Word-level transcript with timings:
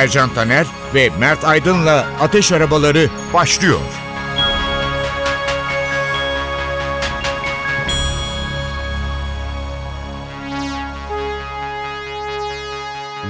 Ercan 0.00 0.34
Taner 0.34 0.66
ve 0.94 1.10
Mert 1.18 1.44
Aydın'la 1.44 2.06
Ateş 2.20 2.52
Arabaları 2.52 3.08
başlıyor. 3.34 3.78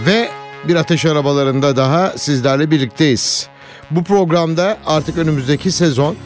Ve 0.06 0.28
bir 0.68 0.74
ateş 0.74 1.04
arabalarında 1.04 1.76
daha 1.76 2.18
sizlerle 2.18 2.70
birlikteyiz. 2.70 3.48
Bu 3.90 4.04
programda 4.04 4.78
artık 4.86 5.18
önümüzdeki 5.18 5.72
sezon 5.72 6.16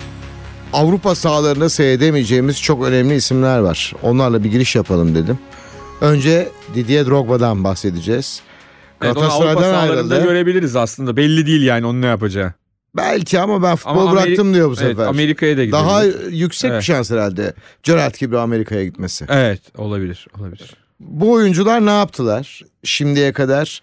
Avrupa 0.72 1.14
sahalarında 1.14 1.68
seyredemeyeceğimiz 1.68 2.62
çok 2.62 2.84
önemli 2.84 3.14
isimler 3.14 3.58
var. 3.58 3.92
Onlarla 4.02 4.44
bir 4.44 4.50
giriş 4.50 4.76
yapalım 4.76 5.14
dedim. 5.14 5.38
Önce 6.00 6.48
Didier 6.74 7.06
Drogba'dan 7.06 7.64
bahsedeceğiz. 7.64 8.42
Evet, 9.04 9.16
onu 9.16 9.32
Avrupa 9.32 9.62
sahalarında 9.62 10.18
görebiliriz 10.18 10.77
aslında. 10.77 11.16
Belli 11.16 11.47
değil 11.47 11.62
yani 11.62 11.86
onun 11.86 12.02
ne 12.02 12.06
yapacağı. 12.06 12.52
Belki 12.97 13.41
ama 13.41 13.62
ben 13.62 13.77
futbol 13.77 13.91
ama 13.91 14.12
bıraktım 14.12 14.48
Ameri- 14.48 14.55
diyor 14.55 14.70
bu 14.70 14.77
sefer. 14.77 14.91
Evet, 14.91 15.08
Amerika'ya 15.08 15.56
da 15.56 15.64
gidebilir. 15.64 15.84
Daha 15.84 16.05
yüksek 16.30 16.70
evet. 16.70 16.80
bir 16.80 16.84
şans 16.84 17.10
herhalde. 17.10 17.55
Gerrard 17.82 18.14
gibi 18.14 18.38
Amerika'ya 18.38 18.84
gitmesi. 18.84 19.25
Evet 19.28 19.60
olabilir 19.78 20.27
olabilir. 20.38 20.77
Bu 21.00 21.32
oyuncular 21.32 21.86
ne 21.86 21.91
yaptılar 21.91 22.60
şimdiye 22.84 23.32
kadar? 23.32 23.82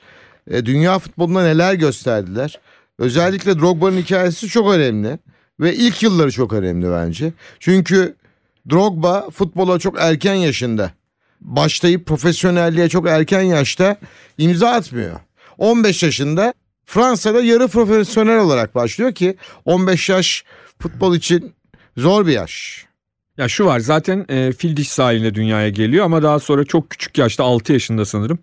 E, 0.52 0.66
dünya 0.66 1.00
futbolunda 1.00 1.44
neler 1.44 1.74
gösterdiler? 1.74 2.60
Özellikle 3.00 3.60
Drogba'nın 3.60 3.98
hikayesi 3.98 4.48
çok 4.48 4.74
önemli. 4.74 5.20
Ve 5.60 5.76
ilk 5.76 6.04
yılları 6.04 6.32
çok 6.32 6.54
önemli 6.54 6.92
bence. 6.92 7.34
Çünkü 7.60 8.16
Drogba 8.72 9.30
futbola 9.30 9.80
çok 9.80 9.96
erken 10.00 10.34
yaşında 10.34 10.92
başlayıp 11.42 12.06
profesyonelliğe 12.06 12.90
çok 12.90 13.08
erken 13.08 13.42
yaşta 13.42 13.98
imza 14.38 14.70
atmıyor. 14.70 15.20
15 15.58 16.04
yaşında 16.04 16.54
Fransa'da 16.86 17.42
yarı 17.42 17.68
profesyonel 17.68 18.40
olarak 18.40 18.76
başlıyor 18.76 19.14
ki 19.14 19.38
15 19.66 20.10
yaş 20.10 20.44
futbol 20.80 21.16
için 21.16 21.54
zor 21.98 22.28
bir 22.28 22.32
yaş. 22.32 22.86
Ya 23.38 23.48
şu 23.48 23.66
var 23.66 23.80
zaten 23.80 24.26
e, 24.30 24.52
fil 24.52 24.78
diş 24.78 24.90
sahilinde 24.90 25.36
dünyaya 25.36 25.70
geliyor 25.70 26.06
ama 26.06 26.24
daha 26.24 26.40
sonra 26.40 26.66
çok 26.66 26.90
küçük 26.90 27.18
yaşta 27.18 27.44
6 27.44 27.74
yaşında 27.74 28.06
sanırım 28.06 28.40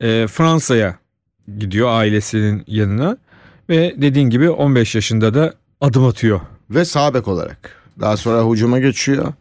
e, 0.00 0.26
Fransa'ya 0.26 0.98
gidiyor 1.58 1.88
ailesinin 1.88 2.64
yanına 2.66 3.16
ve 3.68 3.94
dediğin 3.96 4.30
gibi 4.30 4.50
15 4.50 4.94
yaşında 4.94 5.34
da 5.34 5.54
adım 5.80 6.04
atıyor. 6.04 6.40
Ve 6.70 6.84
sağ 6.84 7.14
bek 7.14 7.28
olarak 7.28 7.82
daha 8.00 8.16
sonra 8.16 8.50
hücuma 8.50 8.78
geçiyor. 8.78 9.32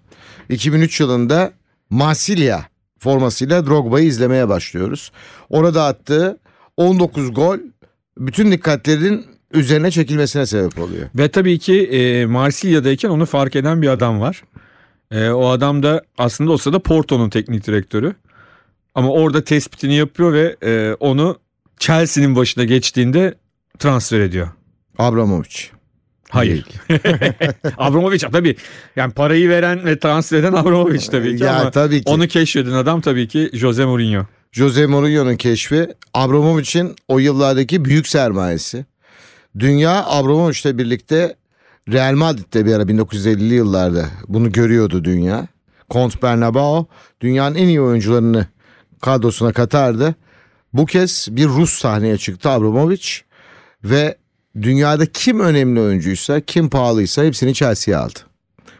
2003 0.50 1.00
yılında 1.00 1.52
Marsilya 1.90 2.66
formasıyla 3.06 3.66
Drogba'yı 3.66 4.06
izlemeye 4.06 4.50
başlıyoruz. 4.50 5.12
Orada 5.50 5.86
attığı 5.86 6.38
19 6.78 7.34
gol 7.34 7.58
bütün 8.18 8.52
dikkatlerin 8.52 9.26
üzerine 9.54 9.92
çekilmesine 9.92 10.46
sebep 10.46 10.80
oluyor. 10.80 11.10
Ve 11.16 11.28
tabii 11.30 11.60
ki 11.60 11.84
e, 11.84 12.26
Marsilya'dayken 12.26 13.10
onu 13.10 13.26
fark 13.26 13.56
eden 13.56 13.82
bir 13.82 13.88
adam 13.88 14.22
var. 14.22 14.44
E, 15.12 15.30
o 15.30 15.48
adam 15.48 15.84
da 15.84 16.02
aslında 16.18 16.52
o 16.52 16.58
sırada 16.58 16.80
Porto'nun 16.80 17.30
teknik 17.30 17.68
direktörü. 17.68 18.16
Ama 18.96 19.10
orada 19.10 19.44
tespitini 19.44 19.96
yapıyor 19.96 20.34
ve 20.34 20.56
e, 20.64 20.94
onu 21.00 21.38
Chelsea'nin 21.80 22.36
başına 22.36 22.64
geçtiğinde 22.64 23.34
transfer 23.80 24.20
ediyor. 24.20 24.48
Abramovich. 24.98 25.75
Hayır. 26.36 26.66
Abramovich 27.78 28.26
tabii. 28.32 28.56
Yani 28.96 29.14
parayı 29.14 29.50
veren 29.50 29.86
ve 29.86 30.00
transfer 30.00 30.38
eden 30.40 30.54
Abramovich 30.54 31.08
tabii 31.12 31.38
ki 31.38 31.44
ya, 31.44 31.56
ama 31.56 31.72
tabii 31.72 32.04
ki. 32.04 32.12
onu 32.12 32.28
keşfeden 32.28 32.72
adam 32.72 33.02
tabii 33.02 33.28
ki 33.28 33.50
Jose 33.54 33.86
Mourinho. 33.86 34.26
Jose 34.52 34.86
Mourinho'nun 34.86 35.36
keşfi 35.36 35.88
Abramovich'in 36.14 36.96
o 37.08 37.20
yıllardaki 37.20 37.86
büyük 37.86 38.08
sermayesi. 38.08 38.86
Dünya 39.60 40.06
Abramovich'le 40.06 40.78
birlikte 40.78 41.36
Real 41.92 42.14
Madrid'de 42.16 42.66
bir 42.66 42.74
ara 42.74 42.84
1950'li 42.84 43.54
yıllarda 43.54 44.06
bunu 44.28 44.52
görüyordu 44.52 45.04
dünya. 45.04 45.48
Kont 45.90 46.24
Bernabeu 46.24 46.88
dünyanın 47.22 47.56
en 47.56 47.68
iyi 47.68 47.82
oyuncularını 47.82 48.48
kadrosuna 49.02 49.54
katardı. 49.54 50.16
Bu 50.74 50.86
kez 50.86 51.28
bir 51.32 51.48
Rus 51.48 51.74
sahneye 51.74 52.18
çıktı 52.18 52.50
Abramovich 52.50 53.08
ve 53.84 54.18
dünyada 54.62 55.06
kim 55.06 55.40
önemli 55.40 55.80
oyuncuysa, 55.80 56.40
kim 56.40 56.70
pahalıysa 56.70 57.24
hepsini 57.24 57.54
Chelsea'ye 57.54 57.98
aldı. 57.98 58.20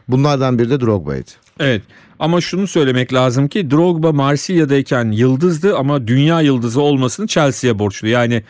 Bunlardan 0.08 0.58
biri 0.58 0.70
de 0.70 0.80
Drogba'ydı. 0.80 1.30
Evet 1.60 1.82
ama 2.18 2.40
şunu 2.40 2.66
söylemek 2.66 3.12
lazım 3.12 3.48
ki 3.48 3.70
Drogba 3.70 4.12
Marsilya'dayken 4.12 5.10
yıldızdı 5.10 5.76
ama 5.76 6.06
dünya 6.06 6.40
yıldızı 6.40 6.80
olmasını 6.80 7.26
Chelsea'ye 7.26 7.78
borçlu. 7.78 8.08
Yani 8.08 8.42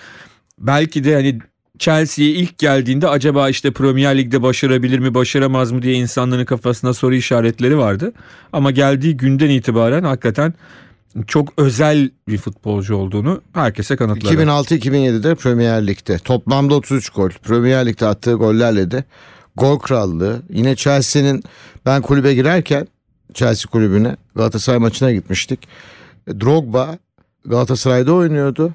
belki 0.58 1.04
de 1.04 1.14
hani 1.14 1.38
Chelsea'ye 1.78 2.30
ilk 2.30 2.58
geldiğinde 2.58 3.08
acaba 3.08 3.48
işte 3.48 3.70
Premier 3.70 4.18
Lig'de 4.18 4.42
başarabilir 4.42 4.98
mi 4.98 5.14
başaramaz 5.14 5.72
mı 5.72 5.82
diye 5.82 5.94
insanların 5.94 6.44
kafasında 6.44 6.94
soru 6.94 7.14
işaretleri 7.14 7.78
vardı. 7.78 8.12
Ama 8.52 8.70
geldiği 8.70 9.16
günden 9.16 9.50
itibaren 9.50 10.02
hakikaten 10.02 10.54
çok 11.26 11.52
özel 11.56 12.10
bir 12.28 12.38
futbolcu 12.38 12.96
olduğunu 12.96 13.42
herkese 13.52 13.96
kanıtladı. 13.96 14.34
2006-2007'de 14.34 15.34
Premier 15.34 15.86
Lig'de 15.86 16.18
toplamda 16.18 16.74
33 16.74 17.10
gol. 17.10 17.30
Premier 17.30 17.86
Lig'de 17.86 18.06
attığı 18.06 18.32
gollerle 18.32 18.90
de 18.90 19.04
gol 19.56 19.78
krallığı. 19.78 20.42
Yine 20.50 20.76
Chelsea'nin 20.76 21.44
ben 21.86 22.02
kulübe 22.02 22.34
girerken 22.34 22.88
Chelsea 23.34 23.70
kulübüne 23.70 24.16
Galatasaray 24.34 24.78
maçına 24.78 25.12
gitmiştik. 25.12 25.68
Drogba 26.28 26.98
Galatasaray'da 27.44 28.12
oynuyordu 28.12 28.74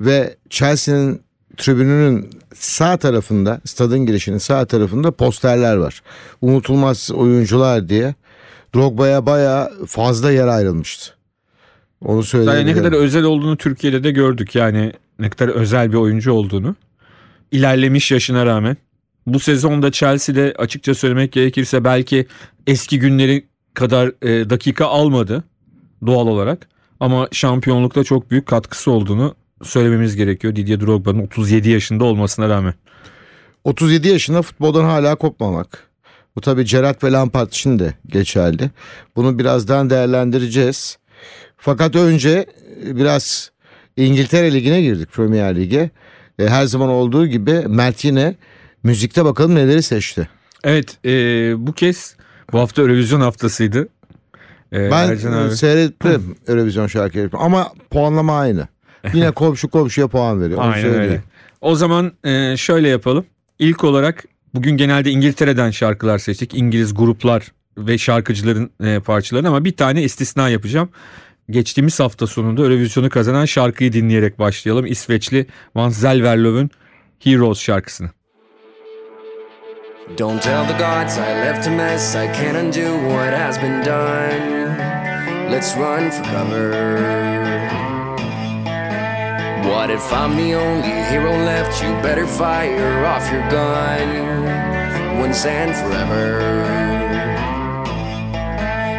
ve 0.00 0.36
Chelsea'nin 0.50 1.22
tribününün 1.56 2.30
sağ 2.54 2.96
tarafında 2.96 3.60
stadın 3.64 4.06
girişinin 4.06 4.38
sağ 4.38 4.64
tarafında 4.64 5.10
posterler 5.10 5.76
var. 5.76 6.02
Unutulmaz 6.40 7.10
oyuncular 7.10 7.88
diye 7.88 8.14
Drogba'ya 8.74 9.26
baya 9.26 9.70
fazla 9.86 10.30
yer 10.32 10.46
ayrılmıştı. 10.46 11.21
Onu 12.04 12.22
söyleyebilirim. 12.22 12.66
Yani 12.68 12.76
ne 12.76 12.82
kadar 12.82 12.96
özel 12.96 13.24
olduğunu 13.24 13.56
Türkiye'de 13.56 14.04
de 14.04 14.10
gördük 14.10 14.54
yani 14.54 14.92
ne 15.18 15.30
kadar 15.30 15.48
özel 15.48 15.92
bir 15.92 15.96
oyuncu 15.96 16.32
olduğunu. 16.32 16.76
İlerlemiş 17.52 18.10
yaşına 18.10 18.46
rağmen. 18.46 18.76
Bu 19.26 19.40
sezonda 19.40 19.92
Chelsea'de 19.92 20.54
açıkça 20.58 20.94
söylemek 20.94 21.32
gerekirse 21.32 21.84
belki 21.84 22.26
eski 22.66 22.98
günleri 22.98 23.44
kadar 23.74 24.12
e, 24.22 24.50
dakika 24.50 24.86
almadı 24.86 25.44
doğal 26.06 26.26
olarak. 26.26 26.68
Ama 27.00 27.28
şampiyonlukta 27.32 28.04
çok 28.04 28.30
büyük 28.30 28.46
katkısı 28.46 28.90
olduğunu 28.90 29.34
söylememiz 29.62 30.16
gerekiyor. 30.16 30.56
Didier 30.56 30.80
Drogba'nın 30.80 31.22
37 31.22 31.70
yaşında 31.70 32.04
olmasına 32.04 32.48
rağmen. 32.48 32.74
37 33.64 34.08
yaşında 34.08 34.42
futboldan 34.42 34.84
hala 34.84 35.14
kopmamak. 35.14 35.90
Bu 36.36 36.40
tabii 36.40 36.64
Gerrard 36.64 37.02
ve 37.02 37.12
Lampard 37.12 37.48
için 37.48 37.78
de 37.78 37.94
geçerli. 38.06 38.70
Bunu 39.16 39.38
birazdan 39.38 39.90
değerlendireceğiz. 39.90 40.98
Fakat 41.64 41.96
önce 41.96 42.46
e, 42.86 42.96
biraz 42.96 43.50
İngiltere 43.96 44.52
Ligi'ne 44.52 44.82
girdik 44.82 45.12
Premier 45.12 45.56
Lig'e. 45.56 45.90
E, 46.38 46.46
her 46.48 46.64
zaman 46.64 46.88
olduğu 46.88 47.26
gibi 47.26 47.52
Mert 47.52 48.04
yine 48.04 48.34
müzikte 48.82 49.24
bakalım 49.24 49.54
neleri 49.54 49.82
seçti. 49.82 50.28
Evet 50.64 50.98
e, 51.04 51.10
bu 51.66 51.72
kez 51.72 52.16
bu 52.52 52.58
hafta 52.58 52.82
Eurovision 52.82 53.20
haftasıydı. 53.20 53.88
E, 54.72 54.90
ben 54.90 55.08
Ercan 55.08 55.32
abi. 55.32 55.56
seyrettim 55.56 56.36
Eurovision 56.48 56.86
şarkıları 56.86 57.30
ama 57.32 57.72
puanlama 57.90 58.38
aynı. 58.38 58.68
Yine 59.14 59.30
komşu 59.30 59.68
komşuya 59.68 60.08
puan 60.08 60.40
veriyor. 60.40 60.60
Aynen 60.62 60.94
öyle. 60.94 61.22
O 61.60 61.74
zaman 61.74 62.12
e, 62.24 62.56
şöyle 62.56 62.88
yapalım. 62.88 63.24
İlk 63.58 63.84
olarak 63.84 64.24
bugün 64.54 64.76
genelde 64.76 65.10
İngiltere'den 65.10 65.70
şarkılar 65.70 66.18
seçtik. 66.18 66.54
İngiliz 66.54 66.94
gruplar 66.94 67.52
ve 67.78 67.98
şarkıcıların 67.98 68.70
e, 68.84 69.00
parçalarını 69.00 69.48
ama 69.48 69.64
bir 69.64 69.76
tane 69.76 70.02
istisna 70.02 70.48
yapacağım 70.48 70.88
geçtiğimiz 71.50 72.00
hafta 72.00 72.26
sonunda 72.26 72.62
Eurovision'u 72.62 73.10
kazanan 73.10 73.44
şarkıyı 73.44 73.92
dinleyerek 73.92 74.38
başlayalım. 74.38 74.86
İsveçli 74.86 75.46
Van 75.74 75.88
Zelverlöw'ün 75.88 76.70
Heroes 77.18 77.60
şarkısını. 77.60 78.10
Don't 80.18 80.42
tell 80.42 80.66
the 80.66 80.72
gods 80.72 81.16
I 81.16 81.20
left 81.20 81.68
a 81.68 81.70
mess 81.70 82.14
I 82.14 82.26
can't 82.26 82.56
undo 82.56 82.98
what 83.08 83.32
has 83.32 83.56
been 83.62 83.84
done 83.84 85.50
Let's 85.50 85.76
run 85.76 86.10
for 86.10 86.24
cover 86.24 87.72
What 89.64 89.90
if 89.90 90.12
I'm 90.12 90.36
the 90.36 90.54
only 90.54 90.90
hero 91.10 91.32
left, 91.44 91.82
you 91.82 91.92
better 92.02 92.26
fire 92.26 93.06
off 93.06 93.32
your 93.32 93.48
gun 93.48 95.20
once 95.20 95.46
and 95.46 95.74
forever. 95.74 96.91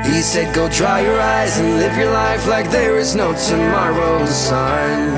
He 0.05 0.21
said, 0.21 0.53
Go 0.53 0.67
dry 0.69 1.01
your 1.01 1.19
eyes 1.19 1.57
and 1.59 1.77
live 1.77 1.95
your 1.95 2.11
life 2.11 2.45
like 2.47 2.69
there 2.69 2.97
is 2.97 3.15
no 3.15 3.33
tomorrow, 3.47 4.25
son. 4.25 5.15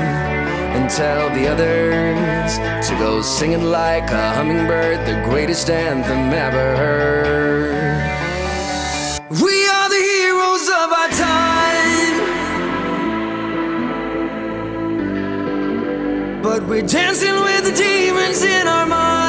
And 0.76 0.88
tell 0.88 1.28
the 1.30 1.48
others 1.48 2.58
to 2.88 2.94
go 2.98 3.20
singing 3.20 3.64
like 3.64 4.10
a 4.10 4.34
hummingbird, 4.34 5.04
the 5.06 5.20
greatest 5.28 5.68
anthem 5.70 6.32
ever 6.32 6.76
heard. 6.76 7.66
We 9.42 9.68
are 9.68 9.88
the 9.88 10.04
heroes 10.14 10.68
of 10.68 10.92
our 11.00 11.08
time. 11.08 12.16
But 16.42 16.62
we're 16.68 16.86
dancing 16.86 17.34
with 17.34 17.64
the 17.64 17.72
demons 17.72 18.42
in 18.44 18.68
our 18.68 18.86
minds. 18.86 19.25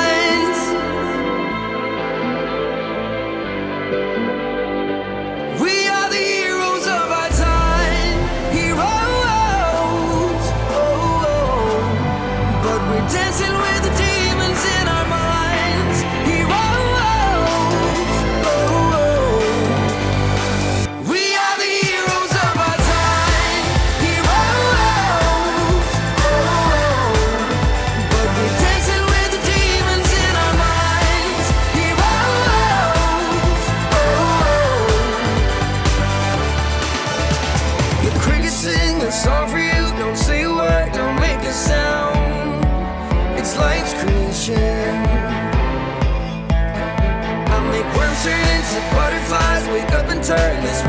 Turn 50.27 50.61
this 50.61 50.86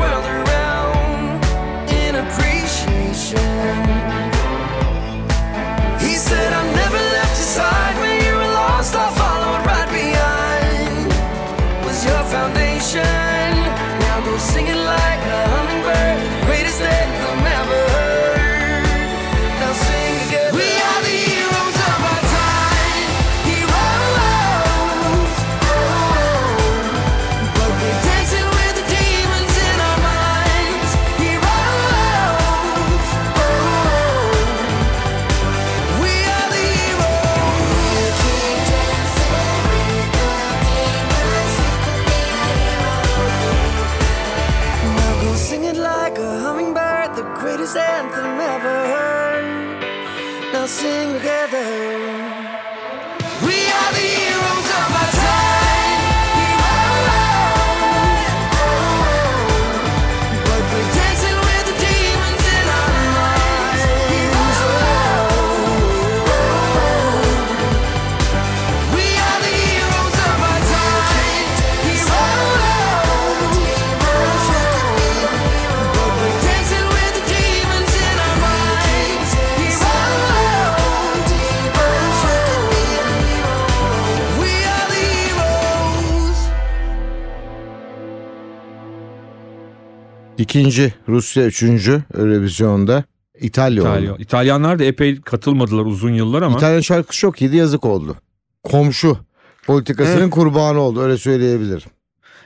İkinci 90.49 90.93
Rusya, 91.07 91.45
üçüncü 91.45 92.03
revizyonda 92.15 93.03
İtalya, 93.41 93.81
İtalya. 93.81 94.13
oldu. 94.13 94.21
İtalyanlar 94.21 94.79
da 94.79 94.83
epey 94.83 95.21
katılmadılar 95.21 95.85
uzun 95.85 96.13
yıllar 96.13 96.41
ama 96.41 96.57
İtalyan 96.57 96.81
şarkısı 96.81 97.19
çok 97.19 97.41
iyiydi 97.41 97.57
yazık 97.57 97.85
oldu. 97.85 98.15
Komşu 98.63 99.17
politikasının 99.65 100.21
Evet. 100.21 100.29
kurbanı 100.29 100.79
oldu 100.79 101.01
öyle 101.01 101.17
söyleyebilirim. 101.17 101.89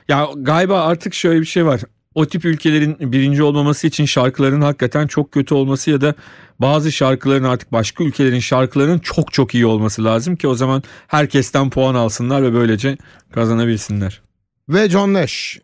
ya 0.08 0.28
galiba 0.36 0.80
artık 0.82 1.14
şöyle 1.14 1.40
bir 1.40 1.46
şey 1.46 1.66
var. 1.66 1.80
O 2.14 2.26
tip 2.26 2.44
ülkelerin 2.44 2.96
birinci 3.12 3.42
olmaması 3.42 3.86
için 3.86 4.04
şarkıların 4.04 4.60
hakikaten 4.60 5.06
çok 5.06 5.32
kötü 5.32 5.54
olması 5.54 5.90
ya 5.90 6.00
da 6.00 6.14
bazı 6.58 6.92
şarkıların 6.92 7.44
artık 7.44 7.72
başka 7.72 8.04
ülkelerin 8.04 8.40
şarkılarının 8.40 8.98
çok 8.98 9.32
çok 9.32 9.54
iyi 9.54 9.66
olması 9.66 10.04
lazım 10.04 10.36
ki 10.36 10.48
o 10.48 10.54
zaman 10.54 10.82
herkesten 11.06 11.70
puan 11.70 11.94
alsınlar 11.94 12.42
ve 12.42 12.52
böylece 12.54 12.96
kazanabilsinler. 13.32 14.22
Ve 14.68 14.90
John 14.90 15.12
Nash 15.14 15.58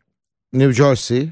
New 0.53 0.73
Jersey 0.73 1.29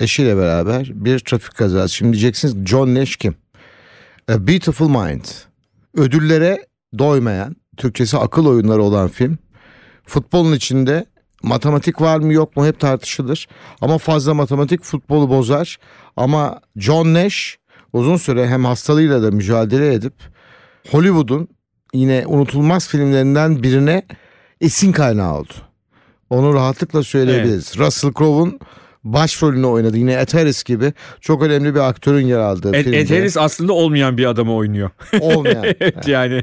eşiyle 0.00 0.36
beraber 0.36 0.90
bir 0.94 1.18
trafik 1.18 1.54
kazası. 1.54 1.94
Şimdi 1.94 2.12
diyeceksiniz 2.12 2.66
John 2.66 2.94
Nash 2.94 3.16
kim? 3.16 3.34
A 4.28 4.46
Beautiful 4.46 4.88
Mind. 4.88 5.24
Ödüllere 5.94 6.66
doymayan, 6.98 7.56
Türkçesi 7.76 8.18
akıl 8.18 8.46
oyunları 8.46 8.82
olan 8.82 9.08
film. 9.08 9.38
Futbolun 10.06 10.52
içinde 10.52 11.06
matematik 11.42 12.00
var 12.00 12.18
mı 12.18 12.32
yok 12.32 12.56
mu 12.56 12.66
hep 12.66 12.80
tartışılır. 12.80 13.48
Ama 13.80 13.98
fazla 13.98 14.34
matematik 14.34 14.82
futbolu 14.82 15.28
bozar. 15.28 15.78
Ama 16.16 16.60
John 16.76 17.14
Nash 17.14 17.56
uzun 17.92 18.16
süre 18.16 18.48
hem 18.48 18.64
hastalığıyla 18.64 19.22
da 19.22 19.30
mücadele 19.30 19.94
edip 19.94 20.14
Hollywood'un 20.90 21.48
yine 21.92 22.24
unutulmaz 22.26 22.88
filmlerinden 22.88 23.62
birine 23.62 24.02
esin 24.60 24.92
kaynağı 24.92 25.34
oldu. 25.34 25.52
Onu 26.30 26.54
rahatlıkla 26.54 27.02
söyleyebiliriz. 27.02 27.78
Russell 27.78 28.12
Crowe'un 28.12 28.58
başrolünü 29.04 29.66
oynadı. 29.66 29.96
Yine 29.96 30.12
Ed 30.12 30.34
Harris 30.34 30.64
gibi 30.64 30.92
çok 31.20 31.42
önemli 31.42 31.74
bir 31.74 31.80
aktörün 31.80 32.26
yer 32.26 32.38
aldığı 32.38 32.72
filmde. 32.72 32.98
Ed 32.98 33.10
Harris 33.10 33.36
aslında 33.36 33.72
olmayan 33.72 34.18
bir 34.18 34.26
adamı 34.26 34.54
oynuyor. 34.54 34.90
olmayan. 35.20 35.64
evet 35.80 36.08
yani. 36.08 36.42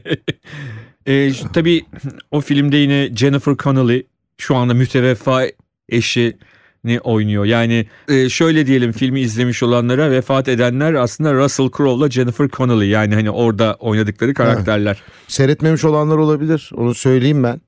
E, 1.06 1.32
tabii 1.54 1.86
o 2.32 2.42
filmde 2.42 2.78
yine 2.78 3.16
Jennifer 3.16 3.56
Connelly 3.56 4.04
şu 4.38 4.56
anda 4.56 4.74
müteveffa 4.74 5.44
eşini 5.90 7.00
oynuyor. 7.04 7.46
Yani 7.46 7.88
e, 8.08 8.30
şöyle 8.30 8.68
diyelim 8.68 8.92
filmi 8.92 9.20
izlemiş 9.22 9.64
olanlara 9.64 10.12
vefat 10.12 10.48
edenler 10.48 10.94
aslında 10.94 11.34
Russell 11.34 11.70
Crowe'la 11.78 12.10
Jennifer 12.10 12.50
Connelly 12.50 12.88
yani 12.88 13.16
hani 13.16 13.32
orada 13.32 13.78
oynadıkları 13.80 14.34
karakterler. 14.34 15.02
Seyretmemiş 15.28 15.86
olanlar 15.86 16.18
olabilir. 16.18 16.72
Onu 16.76 16.94
söyleyeyim 16.94 17.44
ben. 17.44 17.62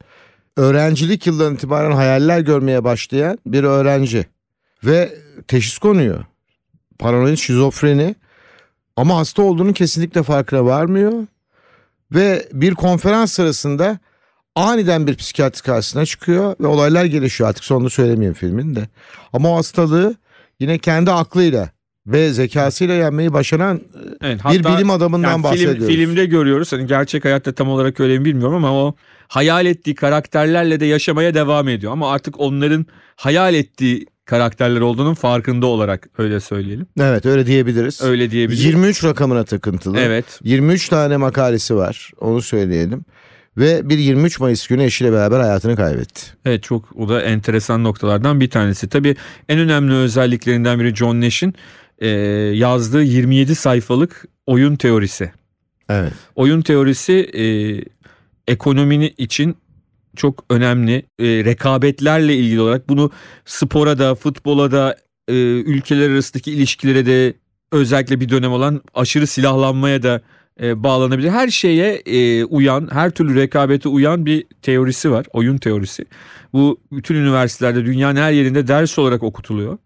Öğrencilik 0.58 1.28
yıllarından 1.28 1.56
itibaren 1.56 1.92
hayaller 1.92 2.40
görmeye 2.40 2.84
başlayan 2.84 3.38
bir 3.46 3.64
öğrenci. 3.64 4.26
Ve 4.86 5.16
teşhis 5.48 5.78
konuyor. 5.78 6.26
Paranoid 7.00 7.38
şizofreni. 7.38 8.16
Ama 8.96 9.18
hasta 9.18 9.42
olduğunu 9.42 9.74
kesinlikle 9.74 10.24
farkına 10.24 10.66
varmıyor. 10.66 11.14
Ve 12.12 12.48
bir 12.54 12.74
konferans 12.74 13.32
sırasında 13.32 14.00
aniden 14.56 15.08
bir 15.08 15.16
psikiyatri 15.16 15.62
karşısına 15.62 16.06
çıkıyor 16.06 16.56
ve 16.60 16.68
olaylar 16.68 17.06
gelişiyor. 17.06 17.50
Artık 17.50 17.64
sonunu 17.64 17.90
söylemeyeyim 17.90 18.34
filmin 18.34 18.76
de. 18.76 18.88
Ama 19.34 19.54
o 19.54 19.58
hastalığı 19.58 20.16
yine 20.60 20.78
kendi 20.78 21.12
aklıyla 21.12 21.70
ve 22.08 22.34
zekasıyla 22.34 22.96
yenmeyi 22.96 23.34
başaran 23.34 23.82
Evet, 24.22 24.38
bir 24.38 24.44
hatta 24.44 24.76
bilim 24.78 24.90
adamından 24.90 25.30
yani 25.30 25.36
film, 25.36 25.44
bahsediyoruz. 25.44 25.88
filmde 25.88 26.26
görüyoruz. 26.26 26.74
Hani 26.74 26.88
gerçek 26.88 27.26
hayatta 27.26 27.52
tam 27.52 27.70
olarak 27.70 28.00
öyle 28.00 28.20
mi 28.20 28.26
bilmiyorum 28.26 28.56
ama 28.56 28.74
o 28.74 28.96
hayal 29.28 29.66
ettiği 29.66 29.96
karakterlerle 29.96 30.80
de 30.80 30.86
yaşamaya 30.86 31.34
devam 31.34 31.68
ediyor. 31.68 31.92
Ama 31.92 32.12
artık 32.12 32.40
onların 32.40 32.86
hayal 33.16 33.54
ettiği 33.54 34.06
karakterler 34.26 34.82
olduğunun 34.82 35.14
farkında 35.14 35.66
olarak 35.66 36.10
öyle 36.18 36.40
söyleyelim. 36.40 36.88
Evet 37.00 37.26
öyle 37.26 37.46
diyebiliriz. 37.46 38.02
Öyle 38.02 38.32
diyebiliriz. 38.32 38.66
23 38.66 39.04
rakamına 39.04 39.44
takıntılı. 39.44 40.00
Evet. 40.00 40.40
23 40.44 40.90
tane 40.90 41.18
makalesi 41.18 41.76
var 41.76 42.12
onu 42.20 42.42
söyleyelim. 42.42 43.06
Ve 43.58 43.90
bir 43.90 43.98
23 43.98 44.40
Mayıs 44.40 44.68
günü 44.68 44.84
eşiyle 44.84 45.12
beraber 45.12 45.40
hayatını 45.40 45.76
kaybetti. 45.76 46.22
Evet 46.46 46.64
çok 46.64 46.96
o 46.96 47.10
da 47.10 47.22
enteresan 47.22 47.84
noktalardan 47.84 48.40
bir 48.40 48.50
tanesi. 48.50 48.90
Tabii 48.90 49.16
en 49.50 49.60
önemli 49.60 49.94
özelliklerinden 49.94 50.80
biri 50.80 50.96
John 50.96 51.22
Nash'in 51.22 51.54
e, 52.00 52.08
yazdığı 52.54 53.04
27 53.04 53.56
sayfalık 53.56 54.26
oyun 54.46 54.76
teorisi. 54.76 55.32
Evet. 55.90 56.14
Oyun 56.36 56.62
teorisi 56.62 57.14
e, 57.14 57.44
ekonominin 58.48 59.14
için 59.18 59.56
çok 60.16 60.46
önemli. 60.50 61.06
E, 61.20 61.26
rekabetlerle 61.26 62.36
ilgili 62.36 62.62
olarak 62.62 62.90
bunu 62.90 63.12
spora 63.46 64.00
da, 64.00 64.16
futbola 64.16 64.72
da, 64.72 64.96
e, 65.28 65.34
ülkeler 65.44 66.10
arasındaki 66.10 66.52
ilişkilere 66.52 67.06
de 67.06 67.34
özellikle 67.72 68.20
bir 68.20 68.30
dönem 68.30 68.52
olan 68.52 68.82
aşırı 68.94 69.28
silahlanmaya 69.28 70.04
da 70.04 70.22
e, 70.62 70.84
bağlanabilir. 70.84 71.30
Her 71.30 71.48
şeye 71.48 71.94
e, 72.06 72.44
uyan, 72.44 72.90
her 72.92 73.10
türlü 73.10 73.36
rekabete 73.36 73.90
uyan 73.90 74.26
bir 74.26 74.46
teorisi 74.62 75.12
var. 75.12 75.26
Oyun 75.34 75.58
teorisi. 75.58 76.06
Bu 76.54 76.80
bütün 76.92 77.16
üniversitelerde 77.16 77.86
dünyanın 77.86 78.22
her 78.22 78.32
yerinde 78.32 78.68
ders 78.68 79.00
olarak 79.00 79.24
okutuluyor. 79.24 79.78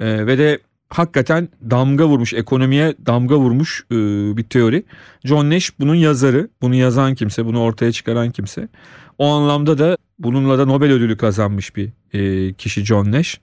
E, 0.00 0.26
ve 0.26 0.38
de 0.38 0.58
hakikaten 0.88 1.48
damga 1.70 2.08
vurmuş, 2.08 2.34
ekonomiye 2.34 2.94
damga 3.06 3.36
vurmuş 3.36 3.84
e, 3.90 3.96
bir 4.36 4.44
teori. 4.44 4.84
John 5.24 5.50
Nash 5.50 5.72
bunun 5.80 5.94
yazarı, 5.94 6.48
bunu 6.62 6.74
yazan 6.74 7.14
kimse, 7.14 7.44
bunu 7.46 7.60
ortaya 7.60 7.92
çıkaran 7.92 8.30
kimse. 8.30 8.68
O 9.20 9.26
anlamda 9.26 9.78
da 9.78 9.96
bununla 10.18 10.58
da 10.58 10.64
Nobel 10.64 10.92
ödülü 10.92 11.16
kazanmış 11.16 11.76
bir 11.76 11.88
e, 12.12 12.52
kişi 12.52 12.84
John 12.84 13.12
Nash. 13.12 13.40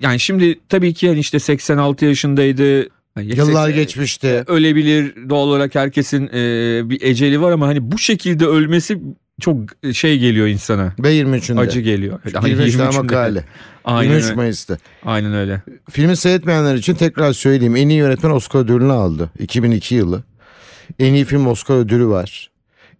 Yani 0.00 0.20
şimdi 0.20 0.60
tabii 0.68 0.94
ki 0.94 1.06
yani 1.06 1.18
işte 1.18 1.38
86 1.38 2.04
yaşındaydı. 2.04 2.78
Yani 2.78 2.88
Yıllar 3.36 3.66
80 3.66 3.74
geçmişti. 3.74 4.44
ölebilir 4.46 5.14
doğal 5.30 5.48
olarak 5.48 5.74
herkesin 5.74 6.26
e, 6.26 6.40
bir 6.90 7.02
eceli 7.02 7.40
var 7.40 7.52
ama 7.52 7.66
hani 7.66 7.92
bu 7.92 7.98
şekilde 7.98 8.46
ölmesi 8.46 8.98
çok 9.40 9.58
şey 9.92 10.18
geliyor 10.18 10.46
insana. 10.46 10.92
Ve 10.98 11.20
23'ünde. 11.20 11.60
Acı 11.60 11.80
geliyor. 11.80 12.20
Hani 12.34 12.50
23 12.50 12.76
tane 12.76 12.90
23'ünde. 12.90 13.02
makale. 13.02 13.44
Aynen 13.84 14.10
23 14.10 14.24
öyle. 14.24 14.34
Mayıs'ta. 14.34 14.78
Aynen 15.04 15.34
öyle. 15.34 15.62
Filmi 15.90 16.16
seyretmeyenler 16.16 16.74
için 16.74 16.94
tekrar 16.94 17.32
söyleyeyim. 17.32 17.76
En 17.76 17.88
iyi 17.88 17.98
yönetmen 17.98 18.30
Oscar 18.30 18.60
ödülünü 18.60 18.92
aldı. 18.92 19.30
2002 19.38 19.94
yılı. 19.94 20.22
En 20.98 21.14
iyi 21.14 21.24
film 21.24 21.46
Oscar 21.46 21.76
ödülü 21.76 22.06
var. 22.06 22.50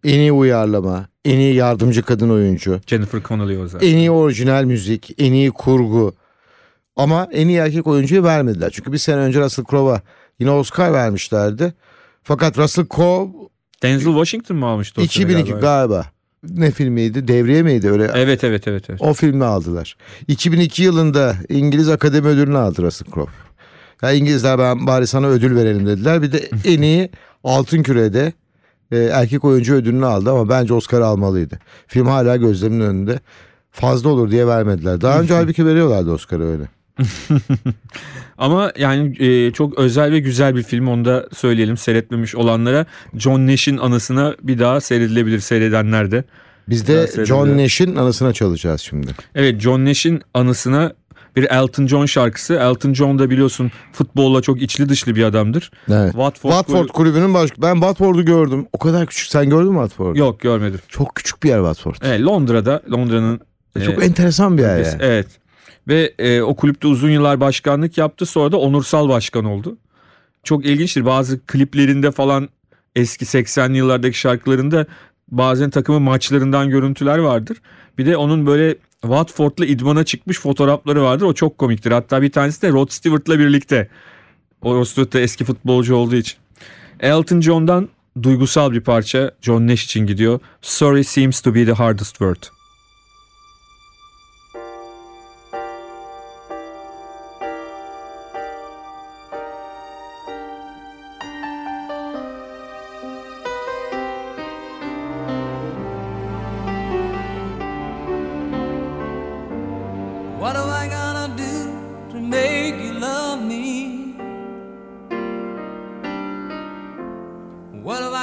En 0.04 0.18
iyi 0.18 0.32
uyarlama. 0.32 1.06
En 1.26 1.38
iyi 1.38 1.54
yardımcı 1.54 2.02
kadın 2.02 2.30
oyuncu. 2.30 2.80
Jennifer 2.86 3.22
Connelly 3.22 3.58
o 3.58 3.66
zaten. 3.66 3.86
En 3.86 3.96
iyi 3.96 4.10
orijinal 4.10 4.64
müzik. 4.64 5.14
En 5.18 5.32
iyi 5.32 5.50
kurgu. 5.50 6.14
Ama 6.96 7.28
en 7.32 7.48
iyi 7.48 7.58
erkek 7.58 7.86
oyuncuyu 7.86 8.24
vermediler. 8.24 8.70
Çünkü 8.72 8.92
bir 8.92 8.98
sene 8.98 9.16
önce 9.16 9.40
Russell 9.40 9.64
Crowe'a 9.64 10.00
yine 10.38 10.50
Oscar 10.50 10.92
vermişlerdi. 10.92 11.74
Fakat 12.22 12.58
Russell 12.58 12.86
Crowe 12.96 13.32
Denzel 13.82 14.12
Washington 14.12 14.56
mı 14.56 14.66
almıştı 14.66 15.00
o 15.00 15.04
sene 15.04 15.06
2002 15.06 15.50
galiba? 15.50 15.60
galiba. 15.60 16.06
Ne 16.50 16.70
filmiydi? 16.70 17.28
Devriye 17.28 17.62
miydi? 17.62 17.90
Öyle 17.90 18.10
Evet 18.14 18.44
evet 18.44 18.68
evet. 18.68 18.84
evet. 18.90 19.02
O 19.02 19.14
filmi 19.14 19.44
aldılar. 19.44 19.96
2002 20.28 20.82
yılında 20.82 21.36
İngiliz 21.48 21.88
Akademi 21.88 22.26
Ödülünü 22.28 22.58
aldı 22.58 22.82
Russell 22.82 23.12
Crowe. 23.14 23.32
Ya 24.02 24.12
İngilizler 24.12 24.58
ben 24.58 24.86
bari 24.86 25.06
sana 25.06 25.26
ödül 25.26 25.56
verelim 25.56 25.86
dediler. 25.86 26.22
Bir 26.22 26.32
de 26.32 26.48
en 26.64 26.82
iyi 26.82 27.10
Altın 27.44 27.82
Küre'de 27.82 28.32
e, 28.92 28.98
erkek 28.98 29.44
oyuncu 29.44 29.74
ödülünü 29.74 30.06
aldı 30.06 30.30
ama 30.30 30.48
bence 30.48 30.74
Oscar 30.74 31.00
almalıydı. 31.00 31.58
Film 31.86 32.06
hala 32.06 32.36
gözlerimin 32.36 32.80
önünde. 32.80 33.20
Fazla 33.70 34.08
olur 34.08 34.30
diye 34.30 34.46
vermediler. 34.46 35.00
Daha 35.00 35.20
önce 35.20 35.34
halbuki 35.34 35.66
veriyorlardı 35.66 36.12
Oscar'ı 36.12 36.44
öyle. 36.44 36.68
Ama 38.38 38.72
yani 38.78 39.24
e, 39.24 39.52
çok 39.52 39.78
özel 39.78 40.12
ve 40.12 40.18
güzel 40.18 40.56
bir 40.56 40.62
film 40.62 40.88
onu 40.88 41.04
da 41.04 41.28
söyleyelim 41.32 41.76
seyretmemiş 41.76 42.34
olanlara. 42.34 42.86
John 43.14 43.46
Nash'in 43.46 43.78
anısına 43.78 44.34
bir 44.42 44.58
daha 44.58 44.80
seyredilebilir 44.80 45.40
seyredenler 45.40 46.10
de. 46.10 46.24
Biz 46.68 46.88
de. 46.88 47.24
John 47.24 47.58
Nash'in 47.58 47.96
anısına 47.96 48.32
çalacağız 48.32 48.80
şimdi. 48.80 49.10
Evet 49.34 49.60
John 49.60 49.84
Nash'in 49.84 50.22
anısına 50.34 50.92
bir 51.36 51.44
Elton 51.50 51.86
John 51.86 52.06
şarkısı. 52.06 52.54
Elton 52.54 52.94
John 52.94 53.18
da 53.18 53.30
biliyorsun 53.30 53.70
futbolla 53.92 54.42
çok 54.42 54.62
içli 54.62 54.88
dışlı 54.88 55.16
bir 55.16 55.24
adamdır. 55.24 55.70
Evet. 55.90 56.12
Watford, 56.12 56.50
Watford 56.52 56.88
kulübünün 56.88 57.34
baş... 57.34 57.50
Ben 57.58 57.74
Watford'u 57.74 58.24
gördüm. 58.24 58.66
O 58.72 58.78
kadar 58.78 59.06
küçük. 59.06 59.28
Sen 59.28 59.50
gördün 59.50 59.72
mü 59.72 59.78
Watford'u? 59.78 60.18
Yok 60.18 60.40
görmedim. 60.40 60.80
Çok 60.88 61.14
küçük 61.14 61.42
bir 61.42 61.48
yer 61.48 61.58
Watford. 61.58 61.94
Evet, 62.02 62.20
Londra'da 62.20 62.82
Londra'nın 62.92 63.40
Çok 63.86 64.02
e, 64.02 64.06
enteresan 64.06 64.58
bir 64.58 64.62
yer 64.62 64.76
yani. 64.76 64.98
Evet. 65.00 65.26
Ve 65.88 66.14
e, 66.18 66.42
o 66.42 66.56
kulüpte 66.56 66.88
uzun 66.88 67.10
yıllar 67.10 67.40
başkanlık 67.40 67.98
yaptı. 67.98 68.26
Sonra 68.26 68.52
da 68.52 68.56
onursal 68.56 69.08
başkan 69.08 69.44
oldu. 69.44 69.76
Çok 70.44 70.64
ilginçtir. 70.64 71.06
Bazı 71.06 71.46
kliplerinde 71.46 72.10
falan 72.10 72.48
eski 72.96 73.24
80'li 73.24 73.76
yıllardaki 73.76 74.18
şarkılarında 74.18 74.86
bazen 75.28 75.70
takımın 75.70 76.02
maçlarından 76.02 76.70
görüntüler 76.70 77.18
vardır. 77.18 77.56
Bir 77.98 78.06
de 78.06 78.16
onun 78.16 78.46
böyle 78.46 78.76
Watford'la 79.02 79.66
idmana 79.66 80.04
çıkmış 80.04 80.40
fotoğrafları 80.40 81.02
vardır. 81.02 81.24
O 81.24 81.32
çok 81.32 81.58
komiktir. 81.58 81.90
Hatta 81.90 82.22
bir 82.22 82.32
tanesi 82.32 82.62
de 82.62 82.70
Rod 82.70 82.88
Stewart'la 82.90 83.38
birlikte. 83.38 83.88
O 84.62 84.74
Rod 84.74 84.84
Stewart 84.84 85.12
da 85.12 85.20
eski 85.20 85.44
futbolcu 85.44 85.96
olduğu 85.96 86.16
için. 86.16 86.38
Elton 87.00 87.40
John'dan 87.40 87.88
duygusal 88.22 88.72
bir 88.72 88.80
parça 88.80 89.30
John 89.42 89.66
Nash 89.66 89.84
için 89.84 90.06
gidiyor. 90.06 90.40
Sorry 90.62 91.04
seems 91.04 91.40
to 91.40 91.54
be 91.54 91.64
the 91.64 91.72
hardest 91.72 92.10
word. 92.10 92.55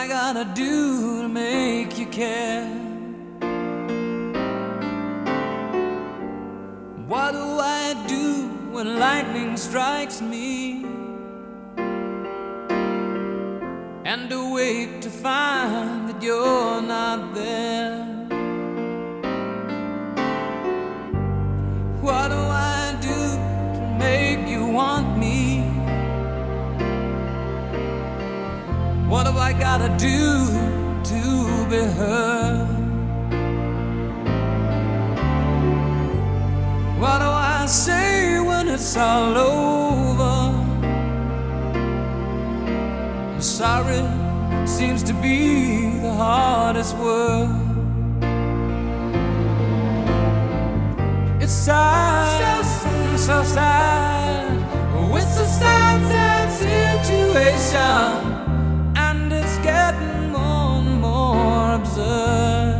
I 0.04 0.08
gonna 0.10 0.54
do 0.54 1.22
to 1.22 1.30
make 1.30 1.98
you 1.98 2.06
care? 2.08 2.68
What 7.08 7.32
do 7.32 7.40
I 7.40 7.94
do 8.06 8.50
when 8.74 9.00
lightning 9.00 9.56
strikes 9.56 10.22
me? 10.22 10.84
And 14.04 14.30
awake 14.30 15.00
to 15.04 15.10
find 15.10 16.10
that 16.10 16.22
you're 16.22 16.73
I 29.44 29.52
gotta 29.52 29.90
do 29.98 30.48
to 31.12 31.22
be 31.70 31.82
heard? 31.98 32.68
What 36.98 37.18
do 37.20 37.26
I 37.26 37.66
say 37.68 38.40
when 38.40 38.70
it's 38.70 38.96
all 38.96 39.38
over? 39.38 40.36
Sorry 43.42 44.04
seems 44.66 45.04
to 45.04 45.14
be 45.14 46.00
the 46.00 46.14
hardest 46.14 46.96
word. 46.96 47.50
It's 51.42 51.52
sad, 51.52 52.64
so, 52.64 53.18
so 53.18 53.44
sad. 53.44 54.34
It's 55.34 55.40
a 55.40 55.46
sad, 55.46 56.00
sad 56.12 56.48
situation, 56.62 58.33
getting 59.84 60.32
more 60.32 60.82
and 60.82 61.02
more 61.02 61.76
absurd. 61.80 62.80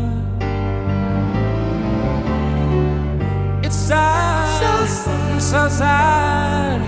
It's 3.66 3.76
sad, 3.76 4.88
so, 5.04 5.40
so 5.52 5.62
sad. 5.82 6.80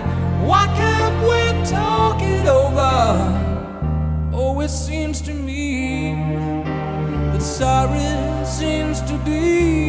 Why 0.50 0.64
can't 0.80 1.18
we 1.30 1.42
talk 1.78 2.18
it 2.22 2.46
over? 2.62 2.96
Oh, 4.40 4.62
it 4.62 4.74
seems 4.88 5.18
to 5.28 5.34
me 5.34 6.14
that 7.32 7.42
sorry 7.42 8.12
seems 8.46 9.02
to 9.10 9.16
be 9.30 9.85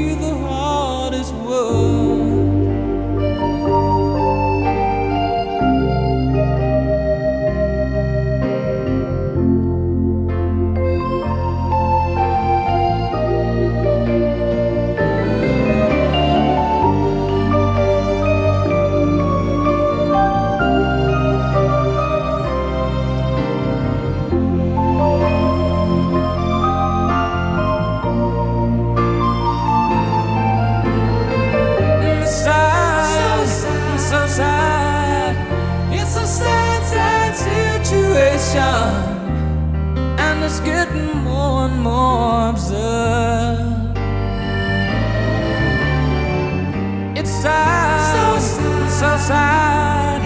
sad. 49.18 50.20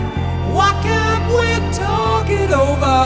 Why 0.55 0.71
can't 0.83 1.27
we 1.37 1.49
talk 1.73 2.29
it 2.29 2.51
over? 2.51 3.03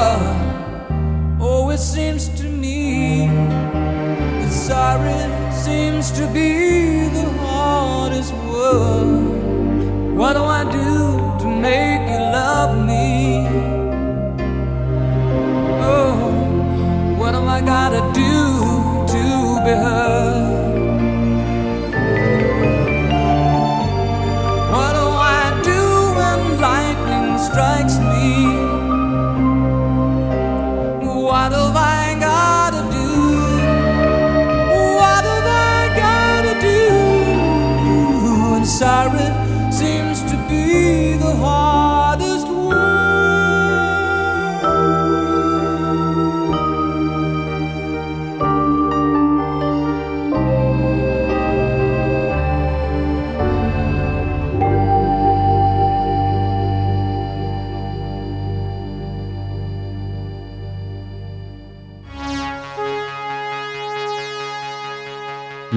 Oh, 1.40 1.70
it 1.70 1.78
seems 1.78 2.28
to 2.40 2.44
me 2.44 3.26
that 3.26 4.52
sorry 4.52 5.52
seems 5.52 6.10
to 6.12 6.26
be 6.32 7.08
the 7.08 7.28
hardest 7.40 8.32
word. 8.50 10.16
What 10.16 10.34
do 10.34 10.42
I 10.42 10.64
do 10.64 11.38
to 11.42 11.46
make 11.48 12.02
you 12.12 12.20
love 12.38 12.72
me? 12.86 13.46
Oh, 15.82 16.14
what 17.18 17.32
do 17.32 17.40
I 17.56 17.60
gotta 17.60 18.00
do 18.12 18.32
to 19.12 19.64
be 19.64 19.74
heard? 19.84 20.23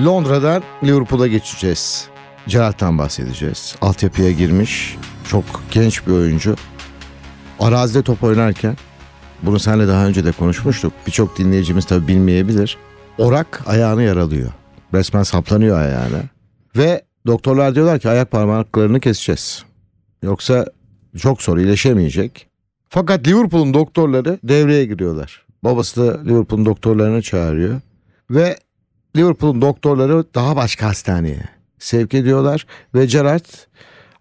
Londra'dan 0.06 0.64
Liverpool'a 0.84 1.28
geçeceğiz. 1.28 2.08
Gerrard'dan 2.48 2.98
bahsedeceğiz. 2.98 3.76
Altyapıya 3.82 4.32
girmiş. 4.32 4.98
Çok 5.28 5.44
genç 5.72 6.08
bir 6.08 6.12
oyuncu. 6.12 6.56
Arazide 7.60 8.02
top 8.04 8.24
oynarken 8.24 8.78
bunu 9.42 9.60
seninle 9.60 9.88
daha 9.88 10.08
önce 10.08 10.26
de 10.26 10.32
konuşmuştuk. 10.32 10.94
Birçok 11.08 11.38
dinleyicimiz 11.38 11.86
tabii 11.86 12.08
bilmeyebilir. 12.08 12.78
Orak 13.18 13.64
ayağını 13.66 14.04
yaralıyor. 14.04 14.52
Resmen 14.94 15.24
saplanıyor 15.24 15.80
ayağına. 15.80 16.22
Ve 16.78 17.02
doktorlar 17.28 17.76
diyorlar 17.76 18.00
ki 18.00 18.10
ayak 18.10 18.32
parmaklarını 18.32 19.00
keseceğiz. 19.00 19.64
Yoksa 20.24 20.66
çok 21.18 21.42
zor 21.42 21.58
iyileşemeyecek. 21.58 22.48
Fakat 22.90 23.28
Liverpool'un 23.28 23.74
doktorları 23.74 24.40
devreye 24.44 24.86
giriyorlar. 24.86 25.46
Babası 25.64 26.08
da 26.08 26.24
Liverpool'un 26.24 26.66
doktorlarını 26.66 27.22
çağırıyor. 27.22 27.82
Ve 28.30 28.58
Liverpool'un 29.18 29.62
doktorları 29.62 30.24
daha 30.36 30.56
başka 30.56 30.88
hastaneye 30.88 31.44
sevk 31.80 32.14
ediyorlar 32.14 32.66
ve 32.96 33.06
Gerrard 33.06 33.46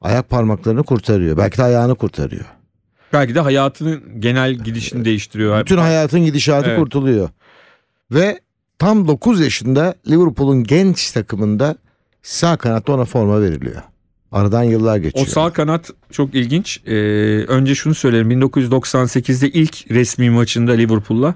ayak 0.00 0.30
parmaklarını 0.30 0.82
kurtarıyor. 0.84 1.36
Belki 1.36 1.58
de 1.58 1.62
ayağını 1.62 1.94
kurtarıyor. 1.94 2.44
Belki 3.12 3.34
de 3.34 3.40
hayatının 3.40 4.20
genel 4.20 4.52
gidişini 4.54 5.04
değiştiriyor. 5.04 5.60
Bütün 5.60 5.78
hayatın 5.78 6.20
gidişatı 6.24 6.68
Evet. 6.68 6.78
kurtuluyor. 6.78 7.28
Ve 8.10 8.40
tam 8.78 9.08
9 9.08 9.40
yaşında 9.40 9.94
Liverpool'un 10.08 10.64
genç 10.64 11.10
takımında 11.10 11.76
sağ 12.22 12.56
kanatta 12.56 12.92
ona 12.92 13.04
forma 13.04 13.40
veriliyor. 13.42 13.82
Aradan 14.32 14.62
yıllar 14.62 14.98
O 14.98 15.02
geçiyor. 15.02 15.26
sağ 15.26 15.52
kanat 15.52 15.90
çok 16.10 16.34
ilginç. 16.34 16.80
Ee, 16.86 16.92
önce 17.48 17.74
şunu 17.74 17.94
söyleyelim. 17.94 18.30
1998'de 18.42 19.50
ilk 19.50 19.90
resmi 19.90 20.30
maçında 20.30 20.72
Liverpool'la 20.72 21.34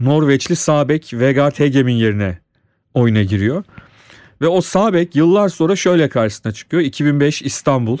Norveçli 0.00 0.56
sağ 0.56 0.88
bek 0.88 1.10
Vegard 1.14 1.58
Hegem'in 1.60 1.94
yerine 1.94 2.38
oyuna 2.94 3.22
giriyor. 3.22 3.64
Ve 4.40 4.48
o 4.48 4.60
sağ 4.60 4.92
bek 4.92 5.16
yıllar 5.16 5.48
sonra 5.48 5.76
şöyle 5.76 6.08
karşısına 6.08 6.52
çıkıyor. 6.52 6.82
2005 6.82 7.42
İstanbul 7.42 7.98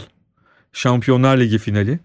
Şampiyonlar 0.72 1.38
Ligi 1.38 1.58
finali. 1.58 2.00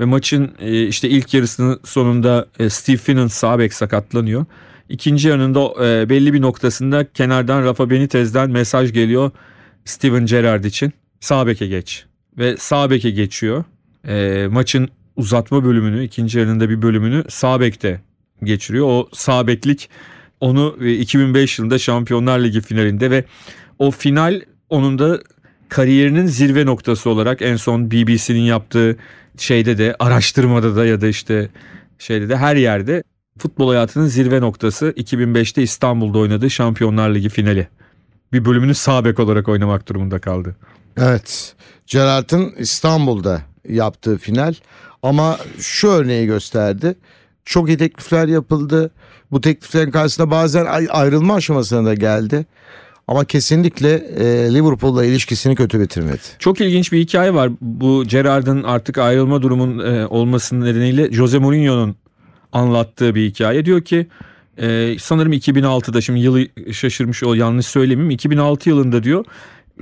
Ve 0.00 0.04
maçın 0.04 0.54
e, 0.60 0.86
işte 0.86 1.08
ilk 1.08 1.34
yarısının 1.34 1.80
sonunda 1.84 2.46
e, 2.58 2.70
Steve 2.70 2.96
Finnan 2.96 3.26
sağ 3.26 3.58
bek 3.58 3.74
sakatlanıyor. 3.74 4.44
İkinci 4.88 5.28
yarının 5.28 5.54
e, 5.84 6.08
belli 6.08 6.32
bir 6.32 6.42
noktasında 6.42 7.12
kenardan 7.12 7.64
Rafa 7.64 7.90
Benitez'den 7.90 8.50
mesaj 8.50 8.92
geliyor 8.92 9.30
Steven 9.84 10.26
Gerrard 10.26 10.64
için. 10.64 10.92
Sağ 11.20 11.46
beke 11.46 11.66
geç. 11.66 12.04
Ve 12.38 12.56
sağ 12.56 12.90
beke 12.90 13.10
geçiyor. 13.10 13.64
Maçın 14.50 14.88
uzatma 15.16 15.64
bölümünü, 15.64 16.04
ikinci 16.04 16.38
yarının 16.38 16.60
bir 16.60 16.82
bölümünü 16.82 17.24
sağ 17.28 17.60
bekte 17.60 18.00
geçiriyor. 18.44 18.86
O 18.86 19.08
sağ 19.12 19.46
beklik 19.46 19.90
onu 20.42 20.76
e, 20.80 20.92
2005 20.92 21.58
yılında 21.58 21.78
Şampiyonlar 21.78 22.38
Ligi 22.38 22.60
finalinde 22.60 23.10
ve 23.10 23.24
o 23.78 23.90
final 23.90 24.40
onun 24.70 24.98
da 24.98 25.20
kariyerinin 25.68 26.26
zirve 26.26 26.66
noktası 26.66 27.10
olarak 27.10 27.42
en 27.42 27.56
son 27.56 27.90
BBC'nin 27.90 28.40
yaptığı 28.40 28.96
şeyde 29.38 29.78
de 29.78 29.96
araştırmada 29.98 30.76
da 30.76 30.86
ya 30.86 31.00
da 31.00 31.06
işte 31.06 31.48
şeyde 31.98 32.28
de 32.28 32.36
her 32.36 32.56
yerde 32.56 33.02
futbol 33.38 33.68
hayatının 33.68 34.06
zirve 34.06 34.40
noktası 34.40 34.94
2005'te 34.96 35.62
İstanbul'da 35.62 36.18
oynadığı 36.18 36.50
Şampiyonlar 36.50 37.14
Ligi 37.14 37.28
finali. 37.28 37.68
Bir 38.32 38.44
bölümünü 38.44 38.74
sağ 38.74 39.04
bek 39.04 39.18
olarak 39.18 39.48
oynamak 39.48 39.88
durumunda 39.88 40.18
kaldı. 40.18 40.56
Evet. 40.96 41.54
Gerrard'ın 41.86 42.54
İstanbul'da 42.58 43.42
yaptığı 43.68 44.18
final 44.18 44.54
ama 45.02 45.38
şu 45.58 45.88
örneği 45.88 46.26
gösterdi. 46.26 46.94
Çok 47.44 47.68
iyi 47.68 47.78
teklifler 47.78 48.28
yapıldı. 48.28 48.90
Bu 49.30 49.40
tekliflerin 49.40 49.90
karşısında 49.90 50.30
bazen 50.30 50.66
ay- 50.66 50.88
ayrılma 50.90 51.34
aşamasına 51.34 51.84
da 51.84 51.94
geldi. 51.94 52.46
Ama 53.08 53.24
kesinlikle 53.24 53.94
e, 53.94 54.54
Liverpool'la 54.54 55.04
ilişkisini 55.04 55.54
kötü 55.54 55.80
bitirmedi. 55.80 56.20
Çok 56.38 56.60
ilginç 56.60 56.92
bir 56.92 56.98
hikaye 56.98 57.34
var. 57.34 57.50
Bu 57.60 58.04
Gerrard'ın 58.04 58.62
artık 58.62 58.98
ayrılma 58.98 59.42
durumun 59.42 59.78
e, 59.78 60.06
olmasının 60.06 60.66
nedeniyle 60.66 61.12
Jose 61.12 61.38
Mourinho'nun 61.38 61.96
anlattığı 62.52 63.14
bir 63.14 63.26
hikaye. 63.30 63.64
Diyor 63.64 63.80
ki 63.80 64.06
e, 64.58 64.96
sanırım 65.00 65.32
2006'da 65.32 66.00
şimdi 66.00 66.20
yılı 66.20 66.72
şaşırmış 66.72 67.22
o 67.22 67.34
yanlış 67.34 67.66
söylemeyeyim. 67.66 68.10
2006 68.10 68.68
yılında 68.68 69.02
diyor 69.02 69.24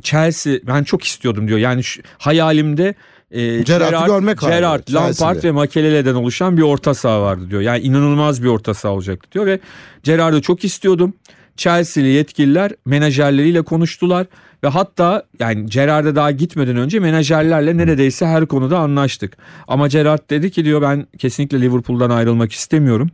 Chelsea 0.02 0.58
ben 0.66 0.84
çok 0.84 1.04
istiyordum 1.04 1.48
diyor. 1.48 1.58
Yani 1.58 1.84
şu, 1.84 2.02
hayalimde 2.18 2.94
e, 3.30 3.62
Gerrard'ı 3.62 4.06
görmek 4.06 4.42
vardı 4.42 4.54
Gerrard, 4.54 4.88
Lampard 4.92 5.44
ve 5.44 5.50
Makelele'den 5.50 6.14
oluşan 6.14 6.56
bir 6.56 6.62
orta 6.62 6.94
saha 6.94 7.22
vardı 7.22 7.50
diyor. 7.50 7.60
Yani 7.60 7.80
inanılmaz 7.80 8.42
bir 8.42 8.48
orta 8.48 8.74
saha 8.74 8.92
olacaktı 8.92 9.32
diyor 9.32 9.46
ve 9.46 9.60
Gerrard'ı 10.02 10.42
çok 10.42 10.64
istiyordum. 10.64 11.14
Chelsea'li 11.56 12.08
yetkililer 12.08 12.72
menajerleriyle 12.86 13.62
konuştular 13.62 14.26
ve 14.64 14.68
hatta 14.68 15.22
yani 15.40 15.66
Gerrard'a 15.66 16.16
daha 16.16 16.30
gitmeden 16.30 16.76
önce 16.76 17.00
menajerlerle 17.00 17.76
neredeyse 17.76 18.26
her 18.26 18.46
konuda 18.46 18.78
anlaştık. 18.78 19.36
Ama 19.68 19.88
Gerrard 19.88 20.30
dedi 20.30 20.50
ki 20.50 20.64
diyor 20.64 20.82
ben 20.82 21.06
kesinlikle 21.18 21.60
Liverpool'dan 21.60 22.10
ayrılmak 22.10 22.52
istemiyorum. 22.52 23.10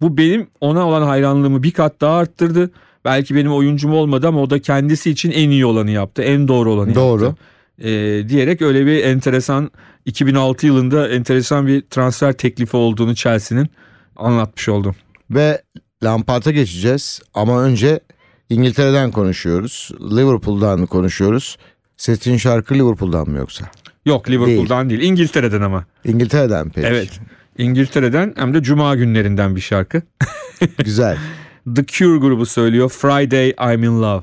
Bu 0.00 0.16
benim 0.16 0.46
ona 0.60 0.86
olan 0.86 1.02
hayranlığımı 1.02 1.62
bir 1.62 1.70
kat 1.70 2.00
daha 2.00 2.16
arttırdı. 2.16 2.70
Belki 3.04 3.34
benim 3.34 3.52
oyuncum 3.52 3.92
olmadı 3.92 4.28
ama 4.28 4.42
o 4.42 4.50
da 4.50 4.58
kendisi 4.58 5.10
için 5.10 5.30
en 5.30 5.50
iyi 5.50 5.66
olanı 5.66 5.90
yaptı. 5.90 6.22
En 6.22 6.48
doğru 6.48 6.72
olanı 6.72 6.94
Doğru. 6.94 7.24
yaptı. 7.24 7.42
Ee, 7.78 8.28
diyerek 8.28 8.62
öyle 8.62 8.86
bir 8.86 9.04
enteresan 9.04 9.70
2006 10.04 10.66
yılında 10.66 11.08
enteresan 11.08 11.66
bir 11.66 11.82
transfer 11.82 12.32
teklifi 12.32 12.76
olduğunu 12.76 13.14
Chelsea'nin 13.14 13.68
anlatmış 14.16 14.68
oldum. 14.68 14.96
Ve 15.30 15.62
Lampard'a 16.04 16.50
geçeceğiz 16.50 17.20
ama 17.34 17.62
önce 17.62 18.00
İngiltere'den 18.50 19.10
konuşuyoruz. 19.10 19.90
Liverpool'dan 20.00 20.86
konuşuyoruz. 20.86 21.56
Seçtiğin 21.96 22.36
şarkı 22.36 22.74
Liverpool'dan 22.74 23.30
mı 23.30 23.38
yoksa? 23.38 23.64
Yok 24.06 24.30
Liverpool'dan 24.30 24.90
değil. 24.90 25.00
İngiltere'den 25.00 25.60
ama. 25.60 25.84
İngiltere'den 26.04 26.70
peki. 26.70 26.86
Evet. 26.86 27.20
İngiltere'den 27.58 28.34
hem 28.36 28.54
de 28.54 28.62
Cuma 28.62 28.96
günlerinden 28.96 29.56
bir 29.56 29.60
şarkı. 29.60 30.02
Güzel. 30.84 31.18
The 31.76 31.86
Cure 31.86 32.18
grubu 32.18 32.46
söylüyor 32.46 32.88
Friday 32.88 33.48
I'm 33.74 33.84
in 33.84 34.02
Love. 34.02 34.22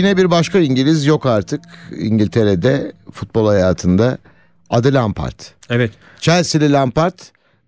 Yine 0.00 0.16
bir 0.16 0.30
başka 0.30 0.58
İngiliz 0.58 1.06
yok 1.06 1.26
artık 1.26 1.60
İngiltere'de 1.98 2.92
futbol 3.12 3.46
hayatında. 3.46 4.18
Adı 4.70 4.94
Lampard. 4.94 5.40
Evet. 5.70 5.90
Chelsea'li 6.20 6.72
Lampard 6.72 7.18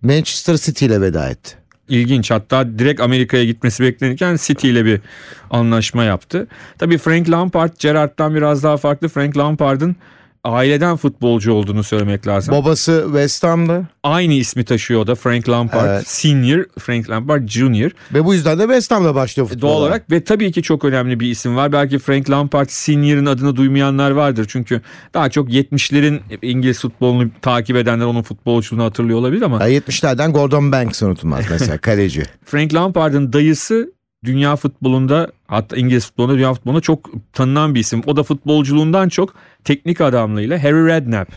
Manchester 0.01 0.57
City 0.57 0.85
ile 0.85 1.01
veda 1.01 1.29
etti. 1.29 1.55
İlginç 1.89 2.31
hatta 2.31 2.79
direkt 2.79 3.01
Amerika'ya 3.01 3.43
gitmesi 3.43 3.83
beklenirken 3.83 4.37
City 4.41 4.69
ile 4.69 4.85
bir 4.85 5.01
anlaşma 5.51 6.03
yaptı. 6.03 6.47
Tabii 6.77 6.97
Frank 6.97 7.29
Lampard 7.29 7.71
Gerrard'dan 7.79 8.35
biraz 8.35 8.63
daha 8.63 8.77
farklı. 8.77 9.07
Frank 9.07 9.37
Lampard'ın 9.37 9.95
aileden 10.43 10.95
futbolcu 10.97 11.53
olduğunu 11.53 11.83
söylemek 11.83 12.27
lazım. 12.27 12.55
Babası 12.55 13.03
West 13.05 13.43
Ham'dı 13.43 13.87
Aynı 14.03 14.33
ismi 14.33 14.63
taşıyor 14.63 14.99
o 15.01 15.07
da 15.07 15.15
Frank 15.15 15.49
Lampard 15.49 15.89
Evet. 15.89 16.07
Senior, 16.07 16.65
Frank 16.79 17.09
Lampard 17.09 17.47
Junior. 17.47 17.91
ve 18.13 18.25
bu 18.25 18.33
yüzden 18.33 18.59
de 18.59 18.63
West 18.63 18.91
Ham'la 18.91 19.15
başlıyor 19.15 19.47
futbola. 19.47 19.71
Doğal 19.71 19.79
olarak 19.81 20.11
ve 20.11 20.23
tabii 20.23 20.51
ki 20.51 20.63
çok 20.63 20.85
önemli 20.85 21.19
bir 21.19 21.27
isim 21.27 21.55
var. 21.55 21.71
Belki 21.71 21.99
Frank 21.99 22.29
Lampard 22.29 22.67
Senior'ın 22.69 23.25
adını 23.25 23.55
duymayanlar 23.55 24.11
vardır. 24.11 24.45
Çünkü 24.49 24.81
daha 25.13 25.29
çok 25.29 25.49
70'lerin 25.49 26.19
İngiliz 26.41 26.79
futbolunu 26.81 27.29
takip 27.41 27.75
edenler 27.75 28.05
onun 28.05 28.21
futbolculuğunu 28.21 28.83
hatırlıyor 28.83 29.19
olabilir 29.19 29.41
ama 29.41 29.67
Ya 29.67 29.79
70'lerden 29.79 30.31
Gordon 30.31 30.71
Banks 30.71 31.03
unutulmaz 31.03 31.45
mesela 31.49 31.77
kaleci. 31.81 32.23
Frank 32.45 32.73
Lampard'ın 32.73 33.33
dayısı 33.33 33.92
dünya 34.23 34.55
futbolunda 34.55 35.31
hatta 35.47 35.77
İngiliz 35.77 36.05
futbolunda 36.05 36.35
dünya 36.35 36.53
futbolunda 36.53 36.81
çok 36.81 37.09
tanınan 37.33 37.75
bir 37.75 37.79
isim. 37.79 38.01
O 38.05 38.15
da 38.15 38.23
futbolculuğundan 38.23 39.09
çok 39.09 39.35
teknik 39.63 40.01
adamlığıyla 40.01 40.63
Harry 40.63 40.87
Redknapp 40.87 41.31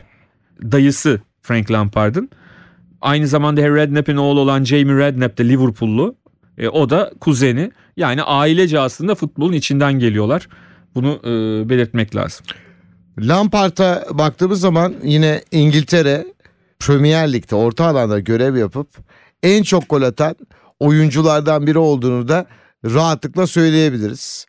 dayısı 0.63 1.21
Frank 1.43 1.71
Lampard'ın. 1.71 2.31
Aynı 3.01 3.27
zamanda 3.27 3.63
Harry 3.63 3.75
Redknapp'in 3.75 4.17
oğlu 4.17 4.41
olan 4.41 4.65
Jamie 4.65 4.97
Redknapp 4.97 5.39
de 5.39 5.49
Liverpool'lu. 5.49 6.15
E, 6.59 6.69
o 6.69 6.91
da 6.91 7.13
kuzeni. 7.21 7.71
Yani 7.97 8.23
ailece 8.23 8.81
aslında 8.81 9.15
futbolun 9.15 9.53
içinden 9.53 9.93
geliyorlar. 9.93 10.49
Bunu 10.95 11.21
e, 11.25 11.31
belirtmek 11.69 12.17
lazım. 12.17 12.47
Lampard'a 13.19 14.07
baktığımız 14.11 14.61
zaman 14.61 14.95
yine 15.03 15.43
İngiltere 15.51 16.27
Premier 16.79 17.33
Lig'de 17.33 17.55
orta 17.55 17.85
alanda 17.85 18.21
görev 18.21 18.57
yapıp 18.57 18.89
en 19.43 19.63
çok 19.63 19.89
gol 19.91 20.03
atan 20.03 20.37
oyunculardan 20.81 21.67
biri 21.67 21.79
olduğunu 21.79 22.29
da 22.29 22.47
rahatlıkla 22.95 23.47
söyleyebiliriz. 23.47 24.47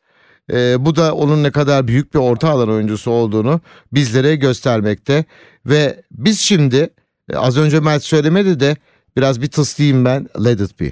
Ee, 0.52 0.86
bu 0.86 0.96
da 0.96 1.16
onun 1.16 1.44
ne 1.44 1.52
kadar 1.52 1.88
büyük 1.88 2.14
bir 2.14 2.20
orta 2.20 2.50
alan 2.50 2.70
oyuncusu 2.70 3.12
olduğunu 3.12 3.62
bizlere 3.94 4.36
göstermekte. 4.36 5.26
Ve 5.66 6.04
biz 6.12 6.40
şimdi 6.40 6.90
e, 7.32 7.38
az 7.38 7.58
önce 7.58 7.80
Mert 7.80 8.04
söylemedi 8.04 8.60
de 8.60 8.76
biraz 9.18 9.42
bir 9.42 9.48
tıslayayım 9.48 10.06
ben 10.06 10.28
Let 10.46 10.62
It 10.62 10.80
Be. 10.80 10.92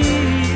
Let 0.00 0.47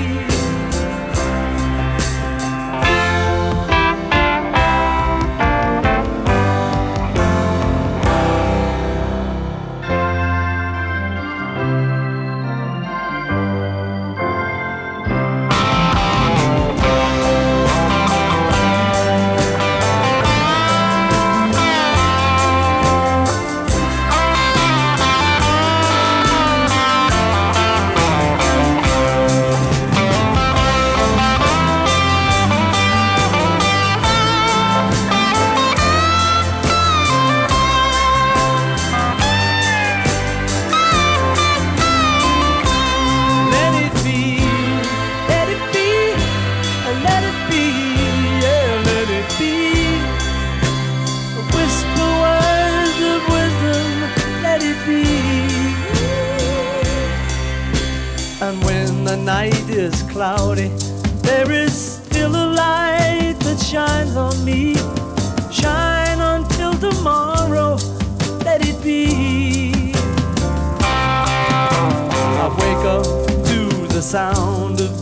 sound 74.12 74.79
of 74.79 75.02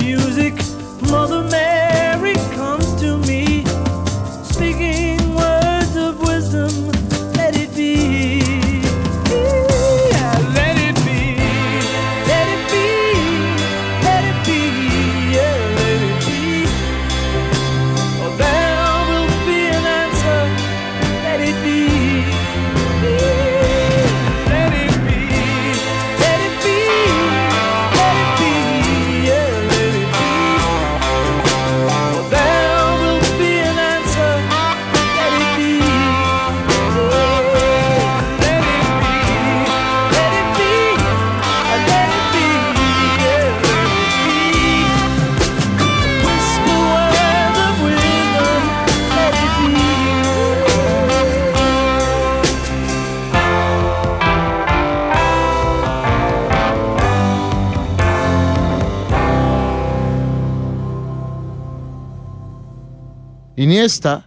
Iniesta, 63.60 64.22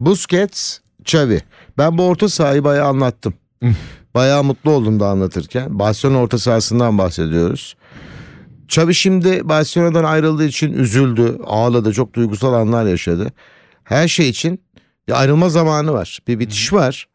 Busquets, 0.00 0.78
Xavi. 1.04 1.40
Ben 1.78 1.98
bu 1.98 2.06
orta 2.06 2.28
sahayı 2.28 2.64
bayağı 2.64 2.88
anlattım. 2.88 3.34
bayağı 4.14 4.44
mutlu 4.44 4.70
oldum 4.70 5.00
da 5.00 5.08
anlatırken. 5.08 5.78
Barcelona 5.78 6.18
orta 6.18 6.38
sahasından 6.38 6.98
bahsediyoruz. 6.98 7.76
Xavi 8.64 8.94
şimdi 8.94 9.48
Barcelona'dan 9.48 10.04
ayrıldığı 10.04 10.44
için 10.44 10.72
üzüldü, 10.72 11.38
ağladı, 11.46 11.92
çok 11.92 12.14
duygusal 12.14 12.52
anlar 12.52 12.86
yaşadı. 12.86 13.32
Her 13.84 14.08
şey 14.08 14.28
için 14.28 14.60
bir 15.08 15.20
ayrılma 15.20 15.48
zamanı 15.48 15.92
var, 15.92 16.18
bir 16.28 16.38
bitiş 16.38 16.72
var. 16.72 17.08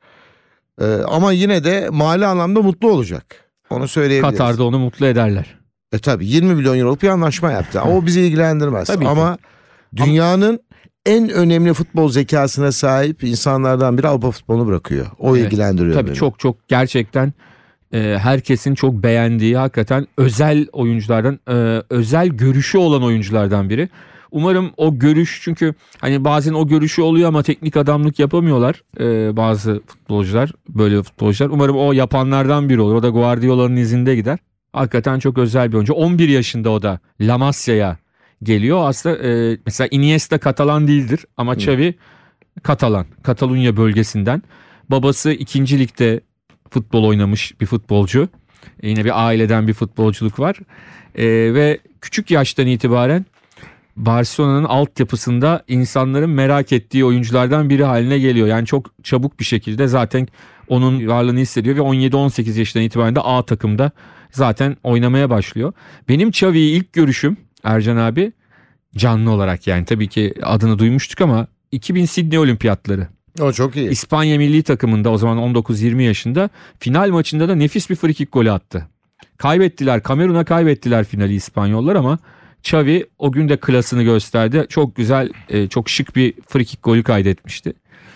Ee, 0.82 0.86
ama 1.08 1.32
yine 1.32 1.64
de 1.64 1.90
mali 1.92 2.26
anlamda 2.26 2.62
mutlu 2.62 2.90
olacak. 2.90 3.50
Onu 3.70 3.88
söyleyebiliriz. 3.88 4.38
Katar'da 4.38 4.64
onu 4.64 4.80
mutlu 4.80 5.06
ederler. 5.06 5.60
E 5.92 6.00
tabi 6.00 6.28
20 6.28 6.56
milyon 6.56 6.78
euroluk 6.78 7.02
bir 7.02 7.08
anlaşma 7.08 7.52
yaptı. 7.52 7.82
O 7.82 8.06
bizi 8.06 8.22
ilgilendirmez. 8.22 8.88
Tabii 8.94 9.04
ki. 9.04 9.10
Ama 9.10 9.38
dünyanın 9.96 10.60
en 11.06 11.30
önemli 11.30 11.74
futbol 11.74 12.10
zekasına 12.10 12.72
sahip 12.72 13.24
insanlardan 13.24 13.98
biri 13.98 14.08
Avrupa 14.08 14.32
futbolunu 14.32 14.68
bırakıyor. 14.68 15.06
O 15.20 15.38
Evet. 15.38 15.46
ilgilendiriyor 15.46 15.94
Tabii 15.94 16.08
beni. 16.08 16.16
çok 16.16 16.40
çok 16.40 16.68
gerçekten 16.68 17.34
e, 17.94 18.18
herkesin 18.22 18.76
çok 18.76 18.94
beğendiği 18.94 19.58
hakikaten 19.58 20.08
özel 20.18 20.68
oyunculardan 20.72 21.40
e, 21.50 21.82
özel 21.90 22.28
görüşü 22.28 22.78
olan 22.78 23.04
oyunculardan 23.04 23.70
biri. 23.70 23.90
Umarım 24.32 24.72
o 24.78 25.00
görüş 25.00 25.40
çünkü 25.44 25.74
hani 26.00 26.24
bazen 26.24 26.54
o 26.54 26.68
görüşü 26.68 27.02
oluyor 27.02 27.28
ama 27.28 27.44
teknik 27.44 27.78
adamlık 27.78 28.20
yapamıyorlar 28.20 28.82
e, 29.00 29.38
bazı 29.38 29.82
futbolcular 29.88 30.52
böyle 30.70 31.04
futbolcular. 31.04 31.50
Umarım 31.50 31.78
o 31.78 31.92
yapanlardan 31.94 32.70
biri 32.70 32.82
olur. 32.82 32.96
O 32.96 33.04
da 33.04 33.10
Guardiola'nın 33.10 33.76
izinde 33.76 34.16
gider. 34.16 34.40
Hakikaten 34.74 35.20
çok 35.20 35.38
özel 35.38 35.72
bir 35.72 35.76
oyuncu. 35.76 35.94
11 35.94 36.30
yaşında 36.30 36.70
o 36.70 36.82
da 36.82 37.00
La 37.22 37.38
Masia'ya 37.38 37.98
geliyor. 38.44 38.90
Aslında 38.90 39.28
e, 39.28 39.58
mesela 39.66 39.88
Iniesta 39.92 40.38
Katalan 40.38 40.88
değildir 40.88 41.26
ama 41.38 41.54
Xavi 41.56 41.96
Katalan. 42.64 43.06
Katalunya 43.24 43.78
bölgesinden. 43.78 44.44
Babası 44.90 45.32
ikinci 45.32 45.80
ligde 45.80 46.22
futbol 46.70 47.04
oynamış 47.04 47.62
bir 47.62 47.66
futbolcu. 47.66 48.30
E, 48.84 48.90
Yine 48.90 49.06
bir 49.06 49.26
aileden 49.26 49.68
bir 49.68 49.74
futbolculuk 49.74 50.40
var. 50.40 50.60
E, 51.16 51.26
ve 51.54 51.80
küçük 52.02 52.32
yaştan 52.32 52.68
itibaren 52.68 53.26
Barcelona'nın 53.96 54.64
altyapısında 54.64 55.64
insanların 55.68 56.30
merak 56.30 56.72
ettiği 56.72 57.06
oyunculardan 57.06 57.70
biri 57.70 57.84
haline 57.84 58.20
geliyor. 58.20 58.48
Yani 58.48 58.66
çok 58.66 59.04
çabuk 59.04 59.40
bir 59.40 59.46
şekilde 59.46 59.88
zaten 59.88 60.28
onun 60.68 61.08
varlığını 61.08 61.40
hissediyor 61.40 61.76
ve 61.76 61.80
17-18 61.80 62.60
yaşından 62.60 62.86
itibaren 62.86 63.16
de 63.16 63.20
A 63.20 63.46
takımda 63.46 63.92
zaten 64.32 64.78
oynamaya 64.84 65.30
başlıyor. 65.30 65.74
Benim 66.10 66.30
Xavi'yi 66.30 66.78
ilk 66.80 66.94
görüşüm 66.94 67.38
Ercan 67.64 67.98
abi 67.98 68.32
canlı 68.96 69.32
olarak 69.32 69.68
yani 69.68 69.86
tabii 69.86 70.08
ki 70.08 70.34
adını 70.44 70.80
duymuştuk 70.80 71.22
ama 71.22 71.48
2000 71.72 72.06
Sydney 72.06 72.40
Olimpiyatları. 72.40 73.08
O 73.42 73.52
çok 73.52 73.76
iyi. 73.76 73.90
İspanya 73.90 74.38
milli 74.38 74.64
takımında 74.64 75.10
o 75.10 75.18
zaman 75.18 75.38
19-20 75.38 76.02
yaşında 76.02 76.50
final 76.80 77.10
maçında 77.10 77.50
da 77.50 77.56
nefis 77.56 77.90
bir 77.90 77.96
frikik 77.96 78.32
golü 78.32 78.52
attı. 78.52 78.88
Kaybettiler 79.38 80.04
Kamerun'a 80.04 80.46
kaybettiler 80.46 81.06
finali 81.06 81.34
İspanyollar 81.34 81.96
ama 81.96 82.20
Xavi 82.60 83.06
o 83.20 83.32
gün 83.32 83.50
de 83.50 83.58
klasını 83.58 84.04
gösterdi. 84.04 84.66
Çok 84.70 84.96
güzel 84.96 85.30
e, 85.50 85.68
çok 85.68 85.90
şık 85.90 86.16
bir 86.16 86.34
frikik 86.48 86.84
golü 86.84 87.04
kaydetmişti. 87.04 87.74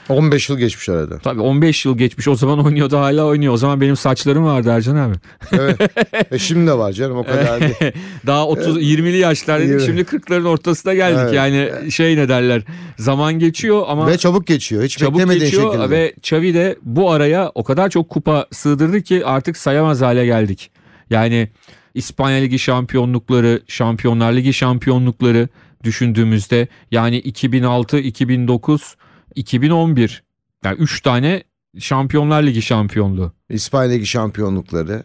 15 0.09 0.49
yıl 0.49 0.57
geçmiş 0.57 0.89
arada. 0.89 1.19
Tabii 1.19 1.41
15 1.41 1.85
yıl 1.85 1.97
geçmiş 1.97 2.27
o 2.27 2.35
zaman 2.35 2.65
oynuyordu 2.65 2.97
hala 2.97 3.25
oynuyor. 3.25 3.53
O 3.53 3.57
zaman 3.57 3.81
benim 3.81 3.95
saçlarım 3.95 4.45
vardı 4.45 4.69
Ercan 4.69 4.95
abi. 4.95 5.15
Evet. 5.51 5.81
e 6.31 6.39
şimdi 6.39 6.67
de 6.67 6.77
var 6.77 6.91
canım 6.91 7.17
o 7.17 7.23
kadar 7.23 7.61
değil. 7.61 7.93
Daha 8.25 8.47
30 8.47 8.81
20'li 8.81 9.17
yaşlardaydık 9.17 9.81
Yirmi. 9.81 9.85
şimdi 9.85 10.01
40'ların 10.01 10.47
ortasına 10.47 10.93
geldik. 10.93 11.19
Evet. 11.23 11.33
Yani 11.33 11.91
şey 11.91 12.17
ne 12.17 12.29
derler 12.29 12.61
zaman 12.97 13.39
geçiyor 13.39 13.83
ama 13.87 14.07
Ve 14.07 14.17
çabuk 14.17 14.47
geçiyor. 14.47 14.83
Hiç 14.83 14.97
çabuk 14.97 15.13
beklemediğin 15.13 15.45
geçiyor 15.45 15.73
şekilde. 15.73 15.89
ve 15.89 16.13
Xavi 16.17 16.53
de 16.53 16.77
bu 16.81 17.11
araya 17.11 17.51
o 17.55 17.63
kadar 17.63 17.89
çok 17.89 18.09
kupa 18.09 18.47
sığdırdı 18.51 19.01
ki 19.01 19.25
artık 19.25 19.57
sayamaz 19.57 20.01
hale 20.01 20.25
geldik. 20.25 20.71
Yani 21.09 21.49
İspanya 21.93 22.37
Ligi 22.37 22.59
şampiyonlukları, 22.59 23.61
Şampiyonlar 23.67 24.33
Ligi 24.33 24.53
şampiyonlukları 24.53 25.49
düşündüğümüzde 25.83 26.67
yani 26.91 27.17
2006, 27.17 27.97
2009, 27.99 28.95
2011 29.38 30.23
yani 30.63 30.78
3 30.78 31.02
tane 31.02 31.43
Şampiyonlar 31.80 32.43
Ligi 32.43 32.62
şampiyonluğu. 32.62 33.34
İspanya 33.50 33.91
Ligi 33.91 34.06
şampiyonlukları. 34.06 35.04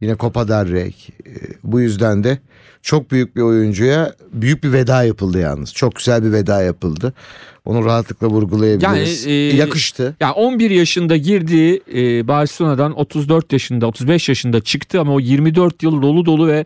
Yine 0.00 0.16
Copa 0.16 0.48
del 0.48 0.72
Rey. 0.72 0.94
E, 1.26 1.30
Bu 1.64 1.80
yüzden 1.80 2.24
de 2.24 2.38
çok 2.82 3.10
büyük 3.10 3.36
bir 3.36 3.40
oyuncuya 3.40 4.12
büyük 4.32 4.64
bir 4.64 4.72
veda 4.72 5.04
yapıldı 5.04 5.38
yalnız. 5.38 5.74
Çok 5.74 5.94
güzel 5.96 6.24
bir 6.24 6.32
veda 6.32 6.62
yapıldı. 6.62 7.12
Onu 7.64 7.84
rahatlıkla 7.84 8.26
vurgulayabiliriz. 8.26 9.26
Yani, 9.26 9.34
e, 9.34 9.56
Yakıştı. 9.56 10.16
Yani 10.20 10.32
11 10.32 10.70
yaşında 10.70 11.16
girdiği 11.16 11.82
e, 11.94 12.28
Barcelona'dan 12.28 12.98
34 12.98 13.52
yaşında 13.52 13.86
35 13.86 14.28
yaşında 14.28 14.60
çıktı 14.60 15.00
ama 15.00 15.14
o 15.14 15.20
24 15.20 15.82
yıl 15.82 16.02
dolu 16.02 16.26
dolu 16.26 16.46
ve 16.48 16.64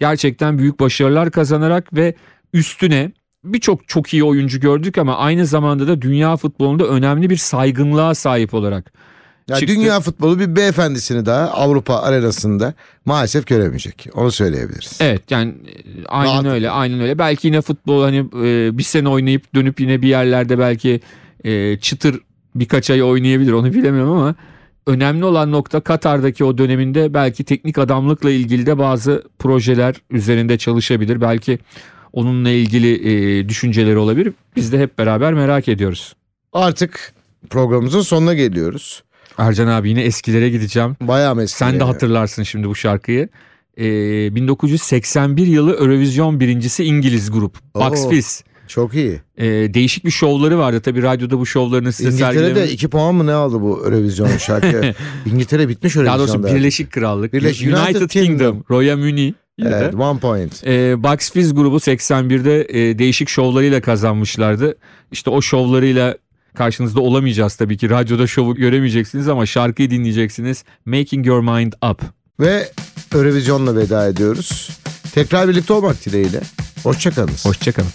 gerçekten 0.00 0.58
büyük 0.58 0.80
başarılar 0.80 1.30
kazanarak 1.30 1.94
ve 1.96 2.14
üstüne 2.52 3.12
birçok 3.44 3.88
çok 3.88 4.14
iyi 4.14 4.24
oyuncu 4.24 4.60
gördük 4.60 4.98
ama 4.98 5.16
aynı 5.16 5.46
zamanda 5.46 5.88
da 5.88 6.02
dünya 6.02 6.36
futbolunda 6.36 6.84
önemli 6.86 7.30
bir 7.30 7.36
saygınlığa 7.36 8.14
sahip 8.14 8.54
olarak 8.54 8.92
Ya 9.48 9.56
çıktı. 9.56 9.74
dünya 9.74 10.00
futbolu 10.00 10.38
bir 10.40 10.56
beyefendisini 10.56 11.26
daha 11.26 11.48
Avrupa 11.50 11.94
arenasında 11.96 12.74
maalesef 13.04 13.46
göremeyecek. 13.46 14.06
Onu 14.14 14.30
söyleyebiliriz. 14.30 14.98
Evet 15.00 15.30
yani 15.30 15.50
e, 15.50 16.06
aynen 16.08 16.32
Rahat. 16.32 16.46
öyle 16.46 16.70
aynen 16.70 17.00
öyle. 17.00 17.18
Belki 17.18 17.46
yine 17.46 17.60
futbol 17.60 18.02
hani 18.02 18.16
e, 18.18 18.78
bir 18.78 18.82
sene 18.82 19.08
oynayıp 19.08 19.54
dönüp 19.54 19.80
yine 19.80 20.02
bir 20.02 20.08
yerlerde 20.08 20.58
belki 20.58 21.00
e, 21.44 21.78
çıtır 21.78 22.20
birkaç 22.54 22.90
ay 22.90 23.02
oynayabilir 23.02 23.52
onu 23.52 23.72
bilemiyorum 23.72 24.12
ama 24.12 24.34
önemli 24.86 25.24
olan 25.24 25.52
nokta 25.52 25.80
Katar'daki 25.80 26.44
o 26.44 26.58
döneminde 26.58 27.14
belki 27.14 27.44
teknik 27.44 27.78
adamlıkla 27.78 28.30
ilgili 28.30 28.66
de 28.66 28.78
bazı 28.78 29.22
projeler 29.38 29.94
üzerinde 30.10 30.58
çalışabilir. 30.58 31.20
Belki 31.20 31.58
onunla 32.12 32.50
ilgili 32.50 32.92
e, 33.40 33.48
düşünceleri 33.48 33.98
olabilir. 33.98 34.32
Biz 34.56 34.72
de 34.72 34.78
hep 34.78 34.98
beraber 34.98 35.34
merak 35.34 35.68
ediyoruz. 35.68 36.14
Artık 36.52 37.12
programımızın 37.50 38.00
sonuna 38.00 38.34
geliyoruz. 38.34 39.02
Ercan 39.38 39.66
abi 39.66 39.88
yine 39.88 40.02
eskilere 40.02 40.50
gideceğim. 40.50 40.96
Bayağı 41.00 41.34
meski. 41.34 41.58
Sen 41.58 41.80
de 41.80 41.84
hatırlarsın 41.84 42.42
şimdi 42.42 42.68
bu 42.68 42.74
şarkıyı. 42.74 43.28
Ee, 43.78 44.34
1981 44.34 45.46
yılı 45.46 45.72
Eurovision 45.76 46.40
birincisi 46.40 46.84
İngiliz 46.84 47.30
grup 47.30 47.56
Bucks. 47.74 48.08
Fizz. 48.08 48.44
Çok 48.68 48.94
iyi. 48.94 49.20
Ee, 49.38 49.46
değişik 49.74 50.04
bir 50.04 50.10
şovları 50.10 50.58
vardı 50.58 50.80
tabii 50.80 51.02
radyoda 51.02 51.38
bu 51.38 51.46
şovlarını 51.46 51.92
size 51.92 52.08
İngiltere'de 52.10 52.38
sergilemek. 52.40 52.72
2 52.72 52.88
puan 52.88 53.14
mı 53.14 53.26
ne 53.26 53.32
aldı 53.32 53.60
bu 53.60 53.82
Eurovision 53.84 54.28
şarkı? 54.38 54.94
İngiltere 55.26 55.68
bitmiş 55.68 55.96
Daha 55.96 56.04
Eurovision'da. 56.04 56.42
doğrusu 56.42 56.56
Birleşik 56.56 56.90
Krallık, 56.92 57.32
Birleşik- 57.32 57.66
United, 57.68 57.94
United 57.94 58.08
Kingdom, 58.10 58.36
Kingdom. 58.36 58.64
Royal 58.70 58.96
Muni. 58.98 59.34
Evet, 59.66 59.94
one 59.94 60.20
point. 60.20 60.66
Ee, 60.66 61.02
Bucks 61.02 61.30
Fizz 61.30 61.54
grubu 61.54 61.76
81'de 61.76 62.66
e, 62.68 62.98
değişik 62.98 63.28
şovlarıyla 63.28 63.80
kazanmışlardı. 63.80 64.74
İşte 65.12 65.30
o 65.30 65.42
şovlarıyla 65.42 66.16
karşınızda 66.54 67.00
olamayacağız 67.00 67.54
tabii 67.56 67.76
ki. 67.76 67.90
Radyoda 67.90 68.26
şovu 68.26 68.54
göremeyeceksiniz 68.54 69.28
ama 69.28 69.46
şarkıyı 69.46 69.90
dinleyeceksiniz. 69.90 70.64
Making 70.84 71.26
Your 71.26 71.40
Mind 71.40 71.72
Up. 71.90 72.02
Ve 72.40 72.68
Eurovision'la 73.14 73.76
veda 73.76 74.08
ediyoruz. 74.08 74.70
Tekrar 75.14 75.48
birlikte 75.48 75.72
olmak 75.72 76.06
dileğiyle. 76.06 76.40
Hoşçakalınız. 76.82 77.46
Hoşçakalın. 77.46 77.90